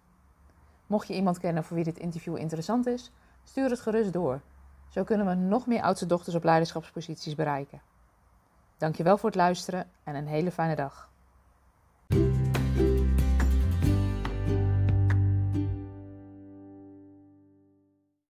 Mocht 0.87 1.07
je 1.07 1.15
iemand 1.15 1.39
kennen 1.39 1.63
voor 1.63 1.75
wie 1.75 1.85
dit 1.85 1.97
interview 1.97 2.37
interessant 2.37 2.87
is, 2.87 3.11
stuur 3.43 3.69
het 3.69 3.79
gerust 3.79 4.13
door. 4.13 4.41
Zo 4.89 5.03
kunnen 5.03 5.27
we 5.27 5.33
nog 5.33 5.67
meer 5.67 5.81
oudste 5.81 6.05
dochters 6.05 6.35
op 6.35 6.43
leiderschapsposities 6.43 7.35
bereiken. 7.35 7.81
Dankjewel 8.77 9.17
voor 9.17 9.29
het 9.29 9.37
luisteren 9.37 9.89
en 10.03 10.15
een 10.15 10.27
hele 10.27 10.51
fijne 10.51 10.75
dag. 10.75 11.08